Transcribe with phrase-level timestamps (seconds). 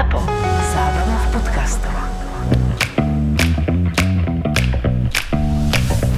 [0.00, 0.20] ZAPO.
[0.72, 1.94] Zábrná v podcastov.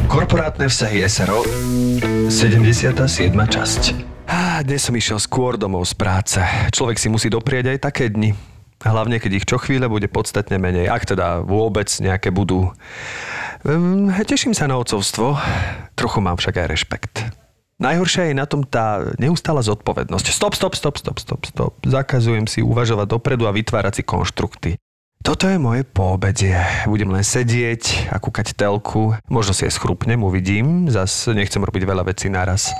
[0.06, 1.42] Korporátne vzťahy SRO
[2.30, 2.94] 77.
[3.34, 3.82] časť
[4.30, 6.38] Á, Dnes som išiel skôr domov z práce.
[6.70, 8.38] Človek si musí doprieť aj také dni.
[8.86, 10.86] Hlavne, keď ich čo chvíle bude podstatne menej.
[10.86, 12.70] Ak teda vôbec nejaké budú.
[13.66, 15.42] Um, teším sa na ocovstvo.
[15.98, 17.41] Trochu mám však aj rešpekt.
[17.82, 20.30] Najhoršia je na tom tá neustála zodpovednosť.
[20.30, 21.74] Stop, stop, stop, stop, stop, stop.
[21.82, 24.70] Zakazujem si uvažovať dopredu a vytvárať si konštrukty.
[25.22, 26.54] Toto je moje poobedie.
[26.86, 29.18] Budem len sedieť a kúkať telku.
[29.26, 30.90] Možno si aj schrupnem, uvidím.
[30.90, 32.70] Zas nechcem robiť veľa vecí naraz.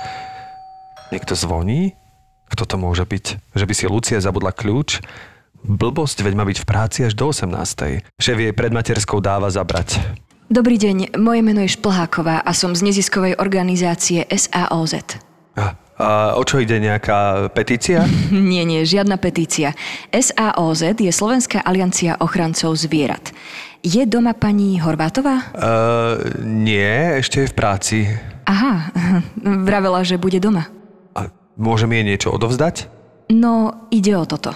[1.11, 1.99] Niekto zvoní?
[2.51, 3.55] Kto to môže byť?
[3.59, 5.03] Že by si Lucia zabudla kľúč?
[5.63, 8.03] Blbosť, veď má byť v práci až do 18.
[8.19, 9.99] Šéf jej pred materskou dáva zabrať.
[10.51, 15.15] Dobrý deň, moje meno je Šplháková a som z neziskovej organizácie SAOZ.
[15.55, 18.03] A, a o čo ide nejaká petícia?
[18.51, 19.71] Nie, nie, žiadna petícia.
[20.11, 23.31] SAOZ je Slovenská aliancia ochrancov zvierat.
[23.83, 25.47] Je doma pani Horvátová?
[25.55, 27.97] Uh, nie, ešte je v práci.
[28.43, 28.91] Aha,
[29.67, 30.67] vravela, že bude doma.
[31.15, 32.91] A môžem jej niečo odovzdať?
[33.31, 34.51] No, ide o toto.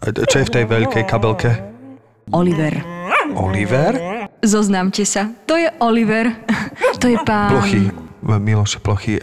[0.00, 1.50] A Čo je v tej veľkej kabelke?
[2.32, 2.72] Oliver.
[3.36, 4.11] Oliver?
[4.42, 6.34] Zoznámte sa, to je Oliver.
[7.02, 7.50] To je pán...
[7.50, 7.90] Plochy.
[8.22, 9.18] Miloš Plochy.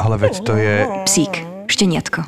[0.00, 0.88] Ale veď to je...
[1.04, 2.24] Psík, šteniatko.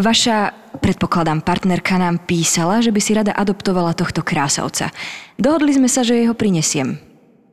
[0.00, 4.88] Vaša, predpokladám, partnerka nám písala, že by si rada adoptovala tohto krásavca.
[5.36, 6.96] Dohodli sme sa, že jeho prinesiem.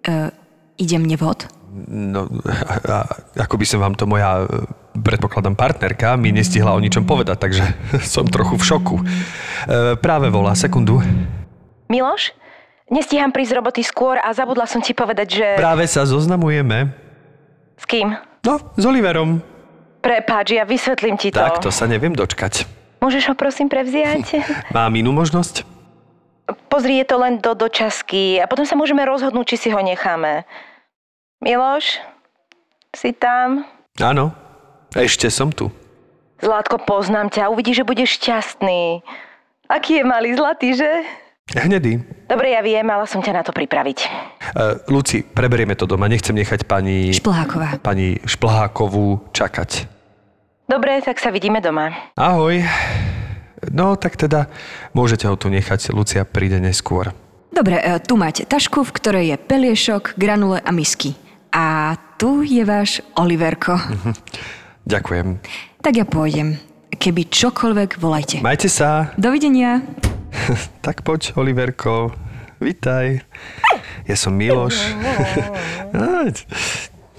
[0.04, 0.32] E,
[0.80, 1.48] idem nevhod?
[1.88, 2.98] No, a, a,
[3.48, 4.48] ako by som vám to moja,
[4.92, 7.64] predpokladám, partnerka mi nestihla o ničom povedať, takže
[8.14, 8.96] som trochu v šoku.
[9.00, 9.04] E,
[10.00, 11.04] práve volá, sekundu.
[11.92, 12.43] Miloš?
[12.94, 15.48] Nestíham prísť z roboty skôr a zabudla som ti povedať, že...
[15.58, 16.94] Práve sa zoznamujeme.
[17.74, 18.14] S kým?
[18.46, 19.42] No, s Oliverom.
[20.06, 21.42] Prepáč, ja vysvetlím ti to.
[21.42, 22.70] Tak, to sa neviem dočkať.
[23.02, 24.46] Môžeš ho prosím prevziať?
[24.78, 25.66] Mám inú možnosť?
[26.70, 30.46] Pozri, je to len do dočasky a potom sa môžeme rozhodnúť, či si ho necháme.
[31.42, 31.98] Miloš?
[32.94, 33.66] Si tam?
[33.98, 34.38] Áno,
[34.94, 35.74] ešte som tu.
[36.46, 39.02] Zlátko, poznám ťa, uvidíš, že budeš šťastný.
[39.66, 41.23] Aký je malý zlatý, že?
[41.52, 42.00] Hnedý.
[42.32, 44.00] Dobre, ja viem, mala som ťa na to pripraviť.
[44.56, 46.08] Uh, Luci, preberieme to doma.
[46.08, 47.12] Nechcem nechať pani...
[47.12, 47.84] Šplháková.
[47.84, 49.92] pani Šplhákovú čakať.
[50.72, 51.92] Dobre, tak sa vidíme doma.
[52.16, 52.64] Ahoj.
[53.76, 54.48] No, tak teda
[54.96, 55.92] môžete ho tu nechať.
[55.92, 57.12] Lucia príde neskôr.
[57.52, 61.14] Dobre, e, tu máte tašku, v ktorej je peliešok, granule a misky.
[61.54, 63.78] A tu je váš Oliverko.
[64.90, 65.44] Ďakujem.
[65.84, 66.58] Tak ja pôjdem.
[66.96, 68.40] Keby čokoľvek, volajte.
[68.40, 69.12] Majte sa.
[69.20, 69.84] Dovidenia.
[70.86, 72.12] Tak poď, Oliverko.
[72.60, 73.20] Vitaj.
[74.08, 74.76] Ja som Miloš.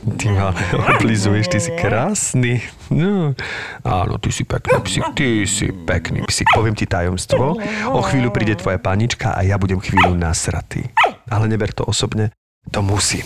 [0.05, 0.53] Ty ma
[0.93, 2.61] oblizuješ, ty si krásny.
[2.93, 3.33] No.
[3.81, 6.45] Áno, ty si pekný psík, ty si pekný psík.
[6.53, 7.57] Poviem ti tajomstvo.
[7.89, 10.85] O chvíľu príde tvoja panička a ja budem chvíľu nasratý.
[11.33, 12.37] Ale neber to osobne.
[12.69, 13.25] To musím.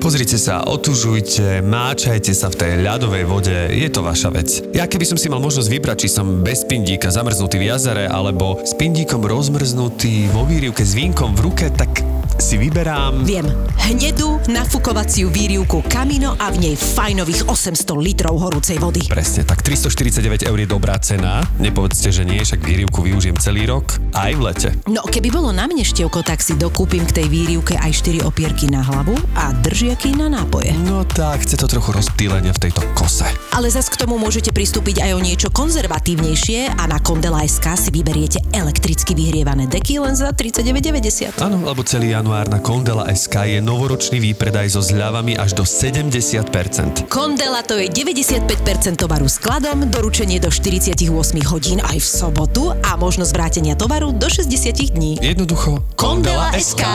[0.00, 4.48] Pozrite sa, otužujte, máčajte sa v tej ľadovej vode, je to vaša vec.
[4.72, 8.56] Ja keby som si mal možnosť vybrať, či som bez pindíka zamrznutý v jazere, alebo
[8.64, 12.00] s pindíkom rozmrznutý vo výrivke s vínkom v ruke, tak
[12.40, 13.28] si vyberám...
[13.28, 13.44] Viem.
[13.90, 19.04] Hnedú nafukovaciu výrivku Camino a v nej fajnových 800 litrov horúcej vody.
[19.04, 21.44] Presne, tak 349 eur je dobrá cena.
[21.60, 24.68] Nepovedzte, že nie, však výrivku využijem celý rok, aj v lete.
[24.88, 28.72] No, keby bolo na mne števko, tak si dokúpim k tej výrivke aj 4 opierky
[28.72, 29.52] na hlavu a
[29.90, 30.70] držiaky na nápoje.
[30.86, 33.26] No tak, chce to trochu rozptýlenia v tejto kose.
[33.50, 38.38] Ale zas k tomu môžete pristúpiť aj o niečo konzervatívnejšie a na Kondela.sk si vyberiete
[38.54, 41.42] elektricky vyhrievané deky len za 39,90.
[41.42, 47.10] Áno, lebo celý január na Kondela SK je novoročný výpredaj so zľavami až do 70%.
[47.10, 51.02] Kondela to je 95% tovaru skladom, doručenie do 48
[51.50, 55.18] hodín aj v sobotu a možnosť vrátenia tovaru do 60 dní.
[55.18, 56.86] Jednoducho Kondela SK.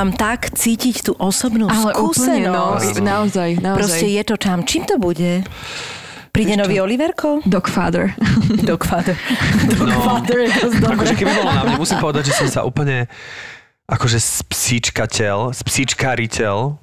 [0.00, 3.04] Tam tak cítiť tú osobnú Ale úplne, no, skúsenosť.
[3.04, 3.76] naozaj, naozaj.
[3.76, 4.64] Proste je to tam.
[4.64, 5.44] Čím to bude?
[6.32, 7.44] Príde nový Oliverko?
[7.44, 8.16] Dogfather.
[8.64, 9.12] Dogfather.
[9.76, 10.96] No, Dogfather je dosť dobré.
[11.04, 13.12] akože keby bolo na mne, musím povedať, že som sa úplne
[13.92, 16.80] akože spsíčkateľ, spsíčkariteľ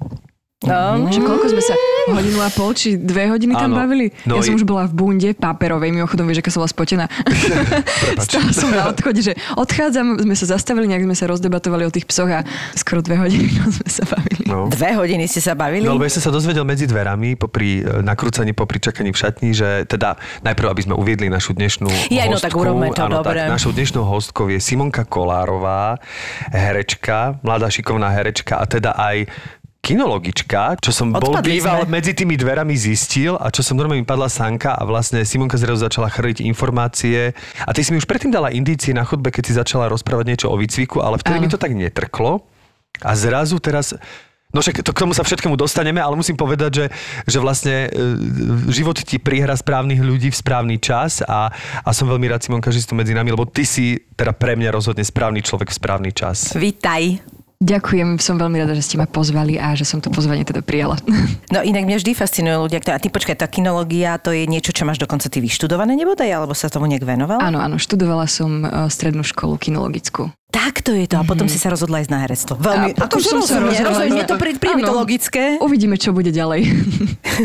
[0.66, 1.70] No, Čo koľko sme sa
[2.10, 3.78] hodinu a pol, či dve hodiny tam Áno.
[3.78, 4.10] bavili?
[4.26, 7.04] No ja som i- už bola v bunde paperovej, mimochodom vieš, aká som bola spotená.
[8.26, 12.10] Stále som na odchode, že odchádzam, sme sa zastavili, nejak sme sa rozdebatovali o tých
[12.10, 12.42] psoch a
[12.74, 14.42] skoro dve hodiny sme sa bavili.
[14.50, 14.66] No.
[14.66, 15.86] Dve hodiny ste sa bavili?
[15.86, 19.54] No, lebo ja som sa dozvedel medzi dverami, popri e, nakrúcaní, popri čakaní v šatni,
[19.54, 22.42] že teda najprv, aby sme uviedli našu dnešnú no hostku.
[22.42, 23.46] tak urobme to, áno, dobre.
[23.46, 26.02] Tak, našou dnešnou hostkou je Simonka Kolárová,
[26.50, 29.30] herečka, mladá šikovná herečka a teda aj
[29.78, 31.92] kinologička, čo som bol Odpadli býval sme.
[31.96, 35.80] medzi tými dverami zistil a čo som normálne mi padla sanka a vlastne Simonka zrazu
[35.80, 37.32] začala chrliť informácie
[37.64, 40.46] a ty si mi už predtým dala indície na chodbe, keď si začala rozprávať niečo
[40.50, 41.44] o výcviku, ale vtedy Áno.
[41.46, 42.42] mi to tak netrklo
[43.00, 43.94] a zrazu teraz
[44.48, 46.86] No však to, k tomu sa všetkému dostaneme, ale musím povedať, že,
[47.28, 47.88] že vlastne e,
[48.72, 51.52] život ti prihra správnych ľudí v správny čas a,
[51.84, 54.56] a som veľmi rád, Simonka, že si tu medzi nami, lebo ty si teda pre
[54.56, 56.56] mňa rozhodne správny človek v správny čas.
[56.56, 57.20] Vítaj.
[57.58, 60.94] Ďakujem, som veľmi rada, že ste ma pozvali a že som to pozvanie teda prijala.
[61.48, 64.84] No inak mňa vždy fascinujú ľudia, a ty počkaj, tá kinológia to je niečo, čo
[64.84, 67.40] máš dokonca ty vyštudované nebodaj, alebo sa tomu nejak venoval?
[67.40, 70.28] Áno, áno, študovala som e, strednú školu kinologickú.
[70.48, 71.20] Tak to je to.
[71.20, 72.56] A potom si sa rozhodla ísť na herectvo.
[72.56, 75.60] Veľmi, A potom som sa rozhodla rozumiem, to pri, príjme to logické.
[75.60, 76.64] Uvidíme, čo bude ďalej.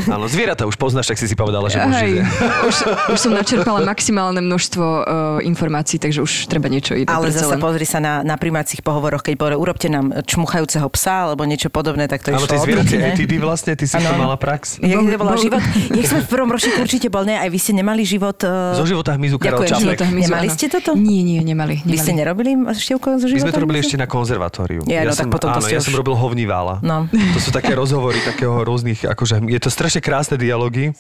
[0.07, 1.83] Áno, zvieratá už poznáš, tak si si povedala, že.
[1.83, 2.23] Hej,
[2.63, 2.75] už,
[3.11, 5.03] už som načerpala maximálne množstvo uh,
[5.43, 7.11] informácií, takže už treba niečo iné.
[7.11, 7.59] Ale zase len.
[7.59, 12.07] pozri sa na, na primácich pohovoroch, keď povedal, urobte nám čmuchajúceho psa alebo niečo podobné,
[12.07, 14.79] tak to Áno, išlo tie od zvieracie etidy vlastne, ty si Áno, to mala prax.
[14.79, 15.61] Jak Bol- to bola bol- život?
[15.91, 17.35] Jak sme v prvom ročníku určite bol, ne?
[17.35, 18.39] Aj vy ste nemali život...
[18.47, 18.79] Uh...
[18.79, 20.95] Zo života hmyzu hmyzu, Nemali ste toto?
[20.95, 21.83] Nie, nie, nemali.
[21.83, 23.43] Vy ste nerobili števko zo My života?
[23.47, 24.81] sme to robili ešte na konzervatóriu.
[24.89, 26.83] Ja, no, tak som, potom to áno, ste ja už- som robil hovnívála.
[26.83, 27.07] No.
[27.09, 30.91] To sú také rozhovory, takého rôznych, akože je to strašne krásne dialógy.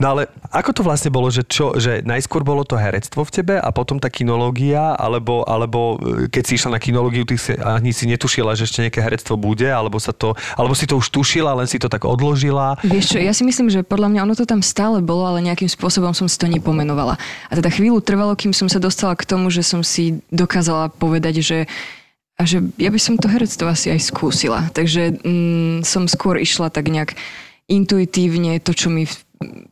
[0.00, 3.54] No ale ako to vlastne bolo, že čo, že najskôr bolo to herectvo v tebe
[3.58, 7.90] a potom tá kinológia, alebo, alebo e, keď si išla na kinológiu, ty si ani
[7.92, 11.52] si netušila, že ešte nejaké herectvo bude, alebo sa to, alebo si to už tušila,
[11.56, 12.78] len si to tak odložila.
[12.86, 15.68] Vieš čo, ja si myslím, že podľa mňa ono to tam stále bolo, ale nejakým
[15.68, 17.18] spôsobom som si to nepomenovala.
[17.50, 21.35] A teda chvíľu trvalo, kým som sa dostala k tomu, že som si dokázala povedať,
[21.40, 21.58] že
[22.36, 24.68] a že ja by som to herectvo asi aj skúsila.
[24.76, 27.16] Takže mm, som skôr išla tak nejak
[27.64, 29.08] intuitívne to, čo mi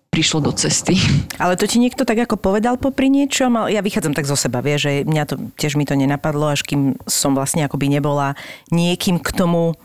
[0.08, 0.96] prišlo do cesty.
[1.42, 3.68] Ale to ti niekto tak ako povedal popri niečom?
[3.68, 6.96] Ja vychádzam tak zo seba, vieš, že mňa to, tiež mi to nenapadlo, až kým
[7.04, 8.32] som vlastne akoby nebola
[8.72, 9.76] niekým k tomu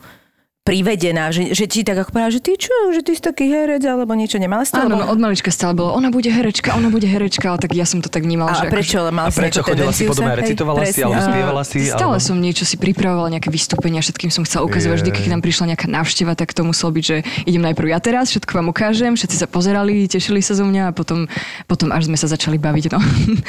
[0.70, 3.82] privedená, že, že ti tak ako povedala, že ty čo, že ty si taký herec
[3.84, 4.78] alebo niečo nemala si to?
[4.80, 7.84] Áno, no od malička stále bolo, ona bude herečka, ona bude herečka, ale tak ja
[7.84, 9.02] som to tak vnímala, a že prečo?
[9.02, 11.18] akože- Mal A si prečo chodila si tendenciu po dome, sa- hej, recitovala si alebo
[11.18, 11.78] A- spievala si?
[11.84, 12.22] Stále alebo...
[12.22, 14.98] som niečo si pripravovala, nejaké vystúpenia, všetkým som chcela ukazovať.
[15.00, 18.30] Vždy, keď nám prišla nejaká návšteva, tak to muselo byť, že idem najprv ja teraz,
[18.30, 21.26] všetko vám ukážem, všetci sa pozerali, tešili sa zo mňa a potom,
[21.66, 22.86] potom až sme sa začali baviť.
[22.90, 23.00] No.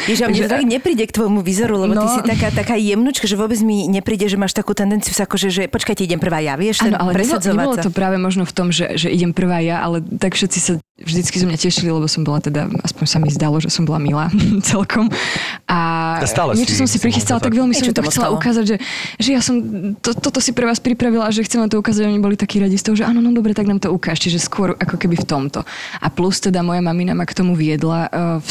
[0.07, 2.09] Ježiš, mne to tak nepríde k tvojmu výzoru, lebo ty No.
[2.11, 5.63] si taká, taká jemnučka, že vôbec mi nepríde, že máš takú tendenciu sa akože, že
[5.67, 7.85] počkajte, idem prvá ja, vieš, ten Áno, ale nebolo, presadzovať nebolo sa.
[7.85, 11.41] to práve možno v tom, že, že idem prvá ja, ale tak všetci sa vždycky
[11.41, 14.29] zo mňa tešili, lebo som bola teda, aspoň sa mi zdalo, že som bola milá
[14.71, 15.09] celkom.
[15.65, 17.59] A, A stále niečo si, som si prichystala, tak tak.
[17.59, 18.37] veľmi som to chcela ostalo.
[18.37, 18.77] ukázať, že,
[19.17, 19.57] že ja som
[19.97, 22.61] to, toto si pre vás pripravila a že chcem vám to ukázať, oni boli takí
[22.61, 25.17] radi z toho, že áno, no dobre, tak nám to ukáž, čiže skôr ako keby
[25.17, 25.65] v tomto.
[25.99, 28.11] A plus teda moja mamina ma k tomu viedla eh,
[28.45, 28.49] v,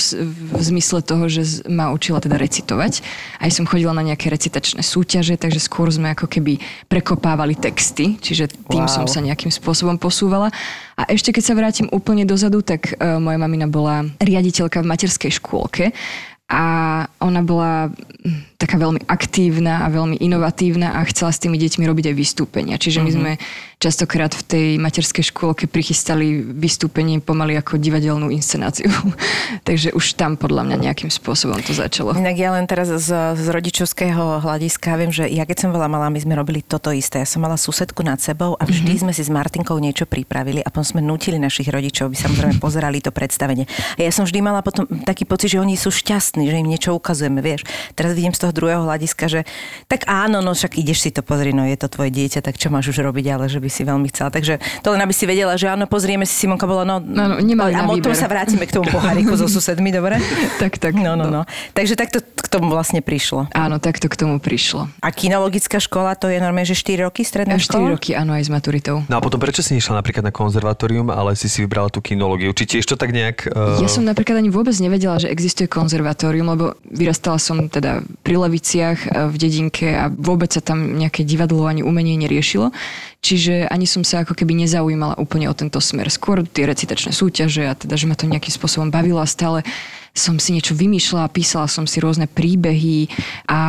[0.58, 3.06] v zmysle toho, že ma učila teda recitovať.
[3.38, 6.58] Aj som chodila na nejaké recitačné súťaže, takže skôr sme ako keby
[6.90, 8.92] prekopávali texty, čiže tým Wow.
[8.92, 10.54] som sa nejakým spôsobom posúvala.
[10.98, 15.32] A ešte keď sa vrátim úplne dozadu, tak uh, moja mamina bola riaditeľka v materskej
[15.42, 15.96] škôlke
[16.50, 16.64] a
[17.22, 17.94] ona bola
[18.60, 22.76] taká veľmi aktívna a veľmi inovatívna a chcela s tými deťmi robiť aj vystúpenia.
[22.76, 23.32] Čiže my sme
[23.80, 28.92] častokrát v tej materskej škôlke prichystali vystúpenie pomaly ako divadelnú inscenáciu.
[29.68, 32.12] Takže už tam podľa mňa nejakým spôsobom to začalo.
[32.20, 33.10] Inak ja len teraz z,
[33.40, 37.24] z rodičovského hľadiska viem, že ja keď som bola malá, my sme robili toto isté.
[37.24, 39.04] Ja som mala susedku nad sebou a vždy mm-hmm.
[39.08, 43.00] sme si s Martinkou niečo pripravili a potom sme nutili našich rodičov, aby samozrejme pozerali
[43.00, 43.64] to predstavenie.
[43.96, 46.92] A ja som vždy mala potom taký pocit, že oni sú šťastní, že im niečo
[46.92, 47.64] ukazujeme, vieš.
[47.96, 49.42] Teraz vidím z toho druhého hľadiska, že
[49.86, 52.70] tak áno, no však ideš si to pozrieť, no je to tvoje dieťa, tak čo
[52.70, 54.30] máš už robiť, ale že by si veľmi chcela.
[54.30, 57.36] Takže to len aby si vedela, že áno, pozrieme si, Simonka bola, no, No, no,
[57.40, 58.16] a potom výber.
[58.16, 60.20] sa vrátime k tomu poháriku so susedmi, dobre?
[60.60, 60.94] Tak, tak.
[60.98, 61.42] No, no, no.
[61.72, 63.48] Takže takto k tomu vlastne prišlo.
[63.56, 64.92] Áno, tak to k tomu prišlo.
[65.00, 67.88] A kinologická škola, to je normálne, že 4 roky stredná A 4 škola?
[67.96, 69.06] roky, áno, aj s maturitou.
[69.08, 72.52] No a potom prečo si nešla napríklad na konzervatórium, ale si si vybrala tú kinológiu?
[72.52, 73.48] Či tiež to tak nejak...
[73.52, 73.80] Uh...
[73.80, 79.00] Ja som napríklad ani vôbec nevedela, že existuje konzervatórium, lebo vyrastala som teda pri Leviciach
[79.04, 82.72] e, v dedinke a vôbec sa tam nejaké divadlo ani umenie neriešilo.
[83.20, 86.08] Čiže ani som sa ako keby nezaujímala úplne o tento smer.
[86.08, 89.68] Skôr tie recitačné súťaže a teda, že ma to nejakým spôsobom bavilo a stále
[90.14, 93.08] som si niečo vymýšľala, písala som si rôzne príbehy
[93.48, 93.60] a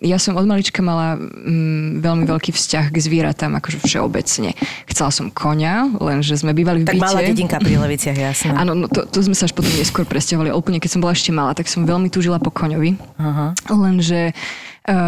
[0.00, 4.54] ja som od malička mala mm, veľmi veľký vzťah k zvieratám, akože všeobecne.
[4.86, 7.04] Chcela som konia, lenže sme bývali v Tak byte.
[7.04, 8.54] malá dedinka pri Leviciach, jasné.
[8.54, 10.54] Áno, no to, to sme sa až potom neskôr presťahovali.
[10.54, 12.94] Úplne keď som bola ešte malá, tak som veľmi túžila po koňovi.
[13.18, 13.56] Aha.
[13.72, 14.36] Lenže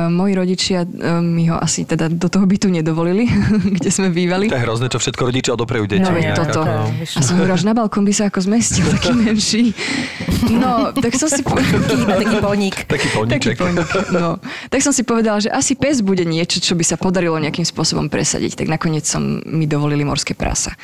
[0.08, 3.24] moji rodičia uh, mi ho asi teda do toho bytu nedovolili,
[3.76, 4.46] kde sme bývali.
[4.46, 6.04] To je hrozné, čo všetko rodičia odoprejú deťom.
[6.04, 6.60] No, nejak, toto.
[6.60, 9.62] ako- A som hovorila, že na balkón by sa ako zmestil taký menší.
[10.52, 11.82] No, tak som si povedala...
[12.20, 12.76] Taký poník.
[12.84, 13.42] Taký poník,
[14.12, 14.36] no.
[14.68, 18.06] Tak som si povedala, že asi pes bude niečo, čo by sa podarilo nejakým spôsobom
[18.06, 18.60] presadiť.
[18.60, 20.76] Tak nakoniec som mi dovolili morské prasa.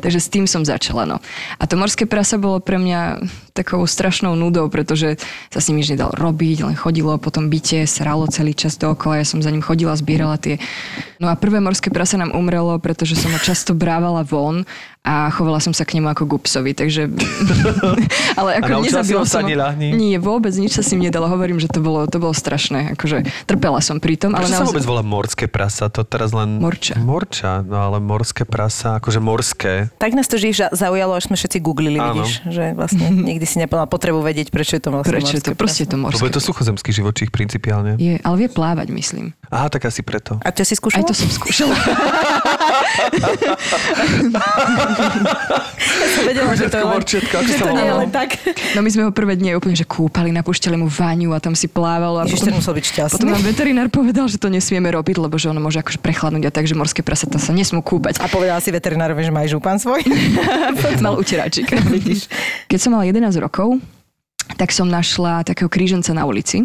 [0.00, 1.04] Takže s tým som začala.
[1.04, 1.16] No.
[1.58, 3.20] A to morské prasa bolo pre mňa
[3.52, 5.18] takou strašnou nudou, pretože
[5.50, 9.22] sa s ním nič nedalo robiť, len chodilo po tom byte, sralo celý čas dookola,
[9.22, 10.62] ja som za ním chodila, zbierala tie...
[11.20, 14.64] No a prvé morské prasa nám umrelo, pretože som ho často brávala von
[15.00, 17.08] a chovala som sa k nemu ako gupsovi, takže...
[18.40, 19.96] Ale ako si nezabila som sadni ľahni?
[19.96, 21.24] Nie, vôbec nič sa s ním nedalo.
[21.24, 22.92] Hovorím, že to bolo, to bolo strašné.
[22.92, 24.76] Akože trpela som pri tom, ale Prečo sa naozaj...
[24.76, 25.88] vôbec volá morské prasa?
[25.88, 26.60] To teraz len...
[26.60, 27.00] Morča.
[27.00, 29.88] Morča, no ale morské prasa, akože morské.
[29.96, 32.20] Tak nás to žiž zaujalo, až sme všetci googlili, Áno.
[32.20, 35.56] vidíš, že vlastne nikdy si neplnala potrebu vedieť, prečo je to vlastne Prečo je to?
[35.56, 36.28] morské Proste je to Lebo morské.
[36.28, 37.96] je to suchozemský živočích principiálne.
[37.96, 39.32] Je, ale vie plávať, myslím.
[39.48, 40.36] Aha, tak asi preto.
[40.44, 41.08] A to si Aj skúšala?
[41.08, 41.74] to som skúšala.
[46.10, 48.28] som vedela, že to je len, že sa to nie je len tak.
[48.74, 51.70] No my sme ho prvé dni úplne, že kúpali, napúšťali mu váňu a tam si
[51.70, 52.20] plávalo.
[52.20, 53.16] A Ježiš, ten musel byť šťastný.
[53.20, 56.52] potom nám veterinár povedal, že to nesmieme robiť, lebo že ono môže akože prechladnúť a
[56.52, 58.20] tak, že morské prasatá sa nesmú kúpať.
[58.22, 60.02] A povedala si veterinárovi, že má aj župan svoj.
[61.04, 61.70] Mal uteráčik.
[61.88, 62.28] Vidíš.
[62.66, 63.80] Keď som mala 11 rokov,
[64.56, 66.64] tak som našla takého kríženca na ulici.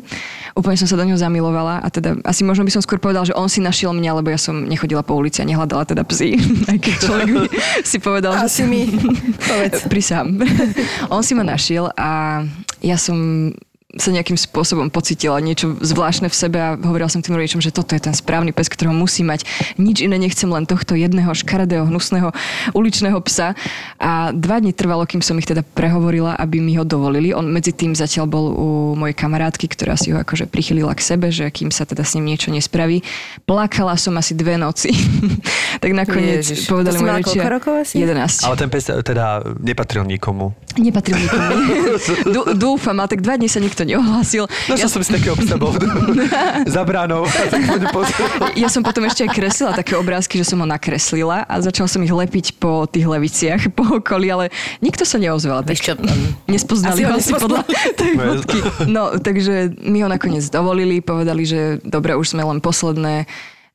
[0.55, 3.35] Úplne som sa do neho zamilovala a teda asi možno by som skôr povedala, že
[3.35, 6.37] on si našiel mňa, lebo ja som nechodila po ulici a nehľadala teda psi.
[6.71, 7.27] Aj keď človek
[7.91, 8.87] si povedal, že Asi mi.
[9.51, 9.85] Povedz.
[9.89, 10.39] Prisám.
[11.09, 12.41] on si ma našiel a
[12.85, 13.49] ja som
[13.93, 17.93] sa nejakým spôsobom pocitila niečo zvláštne v sebe a hovorila som tým rodičom, že toto
[17.93, 19.45] je ten správny pes, ktorého musí mať.
[19.77, 22.33] Nič iné nechcem, len tohto jedného škaredého, hnusného
[22.73, 23.55] uličného psa.
[24.01, 27.31] A dva dni trvalo, kým som ich teda prehovorila, aby mi ho dovolili.
[27.31, 31.31] On medzi tým zatiaľ bol u mojej kamarátky, ktorá si ho akože prichylila k sebe,
[31.31, 33.05] že kým sa teda s ním niečo nespraví.
[33.47, 34.91] Plakala som asi dve noci.
[35.83, 36.67] tak nakoniec Ježiš.
[36.67, 37.37] povedali mala rodičia...
[37.37, 37.95] koľko rokov asi?
[38.01, 38.49] 11.
[38.49, 40.51] Ale ten pes teda nepatril nikomu.
[40.75, 41.53] Nepatril nikomu.
[42.35, 44.47] Dú- Dúfam, ale tak dva dní sa nikto neohlásil.
[44.69, 45.75] No Ja, som si takého psa bol
[46.75, 47.27] za bránou.
[48.61, 51.99] ja som potom ešte aj kreslila také obrázky, že som ho nakreslila a začal som
[52.05, 54.45] ich lepiť po tých leviciach, po okolí, ale
[54.79, 55.65] nikto sa neozval.
[55.65, 55.97] Tak čo,
[56.47, 57.61] nespoznali Asi ho asi podľa
[57.97, 58.59] tej No, fotky.
[58.87, 63.25] No, takže mi ho nakoniec dovolili, povedali, že dobre, už sme len posledné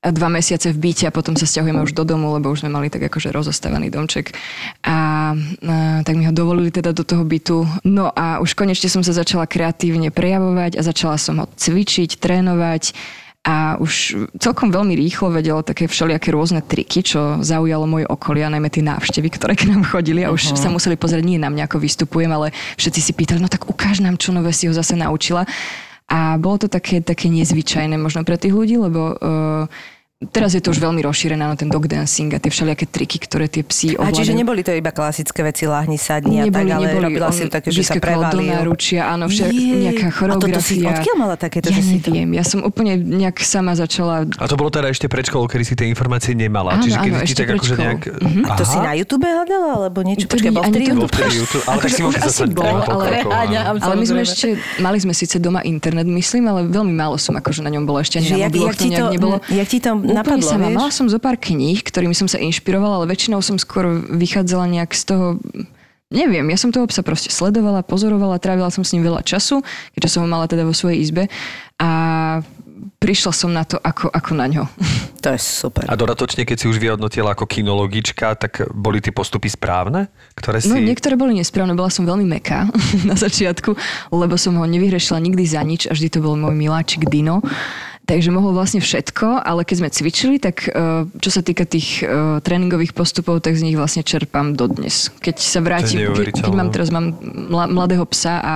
[0.01, 2.89] dva mesiace v byte a potom sa stiahujeme už do domu, lebo už sme mali
[2.89, 4.33] tak akože rozostávaný domček.
[4.81, 4.97] A, a
[6.01, 7.69] tak mi ho dovolili teda do toho bytu.
[7.85, 12.97] No a už konečne som sa začala kreatívne prejavovať a začala som ho cvičiť, trénovať
[13.41, 18.69] a už celkom veľmi rýchlo vedelo také všelijaké rôzne triky, čo zaujalo moje okolia, najmä
[18.69, 21.81] tie návštevy, ktoré k nám chodili a už sa museli pozrieť nie na mňa, ako
[21.81, 25.49] vystupujem, ale všetci si pýtali, no tak ukáž nám, čo nové si ho zase naučila.
[26.11, 29.71] A bolo to také, také nezvyčajné možno pre tých ľudí, lebo uh,
[30.23, 33.49] teraz je to už veľmi rozšírené na ten dog dancing a tie všelijaké triky, ktoré
[33.49, 34.21] tie psi A ovládajú.
[34.21, 37.73] čiže neboli to iba klasické veci, lahni, sadni a tak, ale robila si to také,
[37.73, 38.53] že sa do prevalil.
[38.53, 40.53] náručia, áno, však, nejaká A choreografia.
[40.53, 44.29] toto si odkiaľ mala takéto, Ja si to- neviem, ja som úplne nejak sama začala
[44.29, 46.77] A to bolo teda ešte pred školou, kedy si tie informácie nemala.
[46.77, 47.87] Áno, Čiže áno, ešte tak pred akože školou.
[47.89, 48.01] nejak...
[48.21, 48.41] Mhm.
[48.45, 50.29] A to si na YouTube hľadala, alebo niečo?
[50.29, 50.93] To Počkaj, bol vtedy to-
[51.33, 51.63] YouTube?
[51.63, 54.49] ale tak Akože si mohol asi bol, ale- my sme ešte,
[54.79, 58.21] mali sme síce doma internet, myslím, ale veľmi málo som akože na ňom bola ešte
[58.21, 59.37] ani na jak- mobiloch jak to ti nejak to- nebolo.
[59.49, 60.69] jak ti to Úplne napadlo, sama.
[60.71, 60.77] vieš?
[60.77, 64.91] Mala som zo pár kníh, ktorými som sa inšpirovala, ale väčšinou som skôr vychádzala nejak
[64.97, 65.27] z toho
[66.11, 69.63] Neviem, ja som toho psa proste sledovala, pozorovala, trávila som s ním veľa času,
[69.95, 71.31] keďže som ho mala teda vo svojej izbe
[71.79, 71.91] a
[72.99, 74.65] prišla som na to, ako, ako na ňo.
[75.21, 75.85] To je super.
[75.85, 80.09] A dodatočne, keď si už vyhodnotila ako kinologička, tak boli tie postupy správne?
[80.33, 80.73] Ktoré si...
[80.73, 82.67] No niektoré boli nesprávne, bola som veľmi meká
[83.11, 83.77] na začiatku,
[84.17, 87.45] lebo som ho nevyhrešila nikdy za nič a vždy to bol môj miláčik Dino.
[88.11, 92.43] Takže mohol vlastne všetko, ale keď sme cvičili, tak eh, čo sa týka tých eh,
[92.43, 95.15] tréningových postupov, tak z nich vlastne čerpám dodnes.
[95.23, 98.55] Keď sa vrátim, keď, keď mám teraz mám mla- mladého psa a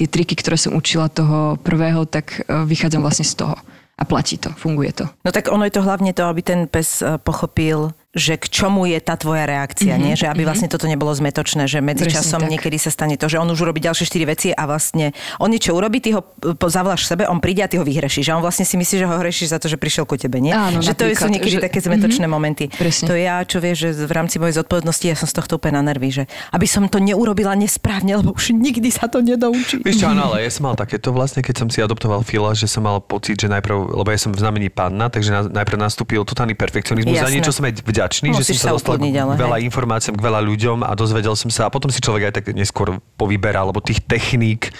[0.00, 3.56] tie triky, ktoré som učila toho prvého, tak eh, vychádzam vlastne z toho.
[3.96, 5.08] A platí to, funguje to.
[5.24, 8.88] No tak ono je to hlavne to, aby ten pes e, pochopil, že k čomu
[8.88, 10.14] je tá tvoja reakcia, mm-hmm, nie?
[10.16, 12.50] Že aby vlastne toto nebolo zmetočné, že medzičasom tak.
[12.50, 15.76] niekedy sa stane to, že on už urobí ďalšie štyri veci a vlastne on niečo
[15.76, 18.32] urobí, ty ho po- zavoláš sebe, on príde a ty ho vyhrešíš.
[18.32, 20.56] A on vlastne si myslí, že ho hrešíš za to, že prišiel ku tebe, nie?
[20.56, 22.72] Áno, že to sú niekedy že- také zmetočné momenty.
[22.72, 23.04] presne.
[23.04, 25.92] To ja, čo vieš, že v rámci mojej zodpovednosti ja som z tohto úplne na
[25.92, 26.24] nervy, že
[26.56, 29.84] aby som to neurobila nesprávne, lebo už nikdy sa to nedoučí.
[29.84, 32.64] Vieš čo, áno, ale ja som mal takéto vlastne, keď som si adoptoval Fila, že
[32.64, 36.24] som mal pocit, že najprv, lebo ja som v znamení panna, takže na, najprv nastúpil
[36.24, 37.34] totálny perfekcionizmus, za Jasné.
[37.36, 39.66] niečo som aj vďačný, že Musíš som sa sa dostal ukludniť, ale k veľa hej.
[39.68, 42.98] informáciám, k veľa ľuďom a dozvedel som sa a potom si človek aj tak neskôr
[43.18, 44.70] povyberá, lebo tých techník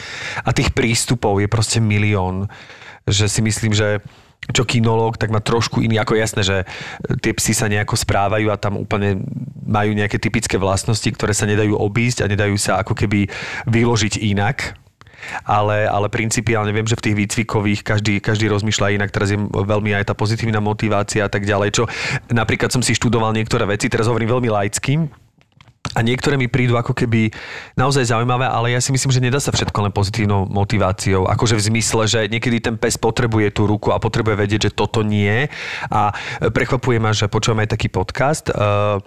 [0.42, 2.47] a tých prístupov je proste milión,
[3.06, 4.02] že si myslím, že
[4.54, 6.56] čo kinológ, tak má trošku iný, ako jasné, že
[7.18, 9.18] tie psy sa nejako správajú a tam úplne
[9.66, 13.26] majú nejaké typické vlastnosti, ktoré sa nedajú obísť a nedajú sa ako keby
[13.66, 14.78] vyložiť inak.
[15.43, 19.97] Ale, ale principiálne viem, že v tých výcvikových každý, každý rozmýšľa inak, teraz je veľmi
[19.97, 21.83] aj tá pozitívna motivácia a tak ďalej, čo
[22.31, 25.09] napríklad som si študoval niektoré veci, teraz hovorím veľmi laicky,
[25.95, 27.31] a niektoré mi prídu ako keby
[27.79, 31.31] naozaj zaujímavé, ale ja si myslím, že nedá sa všetko len pozitívnou motiváciou.
[31.31, 35.07] Akože v zmysle, že niekedy ten pes potrebuje tú ruku a potrebuje vedieť, že toto
[35.07, 35.47] nie.
[35.89, 36.11] A
[36.51, 38.99] prekvapuje ma, že počúvam aj taký podcast, uh,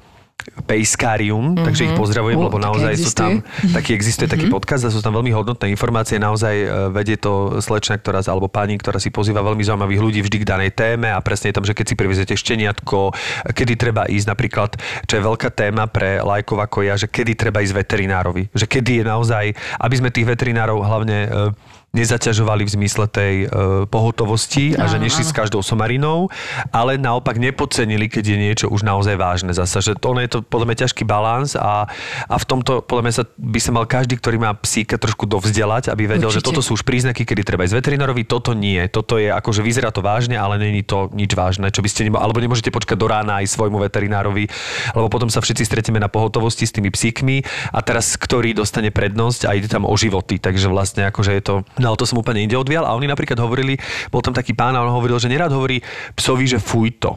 [0.63, 1.65] Pejskárium, mm-hmm.
[1.65, 3.43] takže ich pozdravujem, O, lebo naozaj sú tam,
[3.75, 7.99] taký existuje taký podcast a sú tam veľmi hodnotné informácie, naozaj e, vedie to slečna,
[7.99, 11.51] ktorá, alebo pani, ktorá si pozýva veľmi zaujímavých ľudí vždy k danej téme a presne
[11.51, 13.11] je tam, že keď si privezete šteniatko,
[13.51, 14.27] kedy treba ísť.
[14.29, 14.77] Napríklad,
[15.09, 19.01] čo je veľká téma pre lajkov ako ja, že kedy treba ísť veterinárovi, že kedy
[19.01, 19.45] je naozaj,
[19.81, 23.47] aby sme tých veterinárov hlavne e, nezaťažovali v zmysle tej e,
[23.89, 26.29] pohotovosti a že nešli s každou somarinou,
[26.69, 29.51] ale naopak nepodcenili, keď je niečo už naozaj vážne.
[29.57, 31.89] Zasa, že to, ono je to podľa mňa ťažký balans a,
[32.29, 35.89] a v tomto podľa mňa sa, by sa mal každý, ktorý má psíka trošku dovzdelať,
[35.89, 36.49] aby vedel, že Určite.
[36.53, 40.05] toto sú už príznaky, kedy treba ísť veterinárovi, toto nie, toto je akože vyzerá to
[40.05, 43.41] vážne, ale není to nič vážne, čo by ste nebo, alebo nemôžete počkať do rána
[43.41, 44.45] aj svojmu veterinárovi,
[44.93, 47.41] lebo potom sa všetci stretieme na pohotovosti s tými psíkmi
[47.73, 51.55] a teraz ktorý dostane prednosť a ide tam o životy, takže vlastne akože je to,
[51.79, 53.79] no to som úplne inde odvial a oni napríklad hovorili,
[54.11, 55.79] bol tam taký pán a on hovoril, že nerad hovorí
[56.13, 57.15] psovi, že fuj to.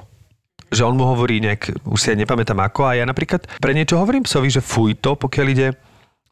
[0.72, 4.00] Že on mu hovorí nejak, už si aj nepamätám ako, a ja napríklad pre niečo
[4.00, 5.68] hovorím psovi, že fuj to, pokiaľ ide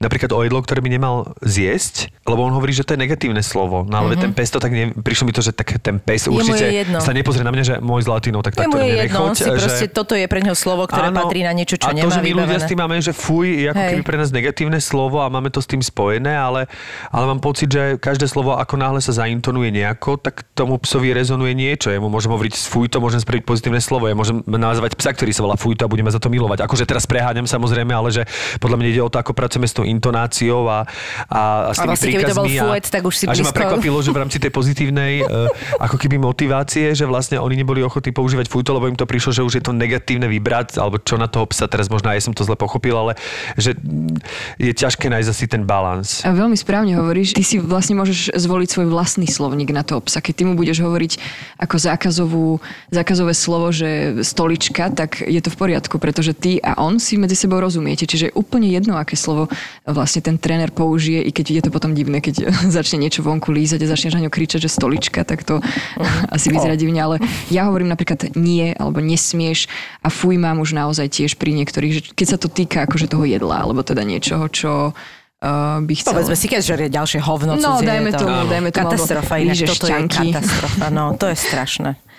[0.01, 3.85] napríklad o jedlo, ktoré by nemal zjesť, lebo on hovorí, že to je negatívne slovo.
[3.85, 4.25] No ale mm-hmm.
[4.25, 7.05] ten pes to tak ne, prišlo mi to, že tak ten pes určite je jedno.
[7.05, 9.51] sa nepozrie na mňa, že môj zlatino, tak takto Jemu na je jedno, nechoď, si
[9.53, 9.93] proste, že...
[9.93, 12.25] toto je pre neho slovo, ktoré Áno, patrí na niečo, čo a to, nemá že
[12.25, 13.91] my ľudia s tým máme, že fuj, je ako Hej.
[13.93, 16.65] keby pre nás negatívne slovo a máme to s tým spojené, ale,
[17.13, 21.53] ale mám pocit, že každé slovo, ako náhle sa zaintonuje nejako, tak tomu psovi rezonuje
[21.53, 21.93] niečo.
[21.93, 24.09] Ja mu môžem hovoriť fuj, to môžem spraviť pozitívne slovo.
[24.09, 26.65] Ja môžem nazvať psa, ktorý sa volá fuj, to a budeme za to milovať.
[26.65, 28.23] Akože teraz preháňam samozrejme, ale že
[28.65, 30.87] podľa mňa ide o to, ako pracujeme s tou intonáciou a,
[31.27, 32.71] a, a s A tými vlastne, keby to bol príkazmi.
[32.71, 35.51] fuet, tak už si a že ma prekvapilo, že v rámci tej pozitívnej uh,
[35.83, 39.43] ako keby motivácie, že vlastne oni neboli ochotní používať fujto, lebo im to prišlo, že
[39.43, 42.47] už je to negatívne vybrať, alebo čo na toho psa teraz možno aj som to
[42.47, 43.13] zle pochopil, ale
[43.59, 44.21] že mm,
[44.63, 46.23] je ťažké nájsť asi ten balans.
[46.23, 50.23] A veľmi správne hovoríš, ty si vlastne môžeš zvoliť svoj vlastný slovník na toho psa.
[50.23, 51.13] Keď ty mu budeš hovoriť
[51.59, 52.47] ako zákazovú,
[52.93, 57.35] zákazové slovo, že stolička, tak je to v poriadku, pretože ty a on si medzi
[57.35, 58.05] sebou rozumiete.
[58.05, 59.49] Čiže je úplne jedno, aké slovo
[59.89, 63.81] vlastne ten tréner použije, i keď je to potom divné, keď začne niečo vonku lízať
[63.85, 65.65] a začneš na ňo kričať, že stolička, tak to
[66.37, 67.17] asi vyzerá divne, ale
[67.49, 69.67] ja hovorím napríklad nie, alebo nesmieš
[70.05, 73.25] a fuj mám už naozaj tiež pri niektorých, že keď sa to týka akože toho
[73.25, 76.13] jedla, alebo teda niečoho, čo uh, by chcel...
[76.13, 77.57] Povedzme si, keď žerie ďalšie hovno.
[77.57, 80.27] No, dajme to dajme alebo Katastrofa, inak toto šťanky.
[80.29, 81.91] je katastrofa, no, to je strašné.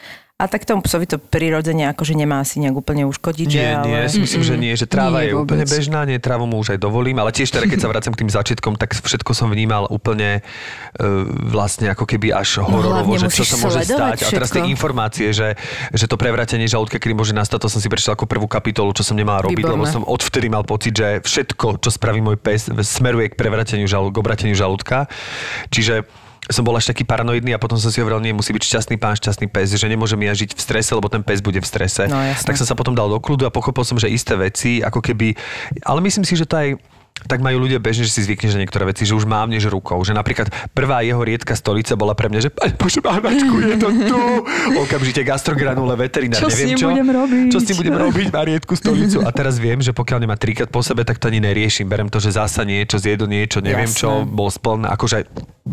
[0.42, 3.98] A tak tomu psovi to prirodzene akože nemá asi nejak úplne uškodiť, že, Nie, nie,
[4.02, 4.10] ale...
[4.10, 5.78] si myslím, že nie, že tráva Nie je úplne vôbec.
[5.78, 8.32] bežná, nie, trávu mu už aj dovolím, ale tiež teda, keď sa vracam k tým
[8.34, 13.46] začiatkom, tak všetko som vnímal úplne uh, vlastne ako keby až hororovo, hlavne že čo
[13.46, 14.18] sa môže stať.
[14.26, 14.74] A teraz tie všetko.
[14.74, 15.54] informácie, že,
[15.94, 19.06] že to prevratenie žalúdka, kedy môže nastať, to som si prečítal ako prvú kapitolu, čo
[19.06, 19.94] som nemal robiť, lebo Výborné.
[19.94, 24.22] som odvtedy mal pocit, že všetko, čo spraví môj pes, smeruje k prevrateniu žalúdka, k
[24.26, 25.06] obrateniu žalúdka.
[25.70, 26.10] Čiže
[26.52, 29.16] som bol až taký paranoidný a potom som si hovoril, nie, musí byť šťastný pán,
[29.18, 32.08] šťastný pes, že nemôžem ja žiť v strese, lebo ten pes bude v strese.
[32.08, 35.00] No, tak som sa potom dal do kľudu a pochopil som, že isté veci, ako
[35.00, 35.34] keby,
[35.88, 36.70] ale myslím si, že to aj
[37.28, 39.98] tak majú ľudia bežne, že si zvykneš na niektoré veci, že už mávneš rukou.
[40.02, 43.90] Že napríklad prvá jeho riedka stolica bola pre mňa, že Pane Bože, Mánačku, je to
[44.08, 44.20] tu.
[44.78, 46.88] Okamžite gastrogranule, veterinár, Čo s neviem ním čo.
[46.90, 47.46] budem robiť?
[47.52, 49.18] Čo s tým budem robiť, má riedku stolicu.
[49.26, 51.86] A teraz viem, že pokiaľ nemá trikrát po sebe, tak to ani neriešim.
[51.90, 54.02] Berem to, že zasa niečo, zjedol niečo, neviem Jasné.
[54.02, 55.18] čo, bol spln, akože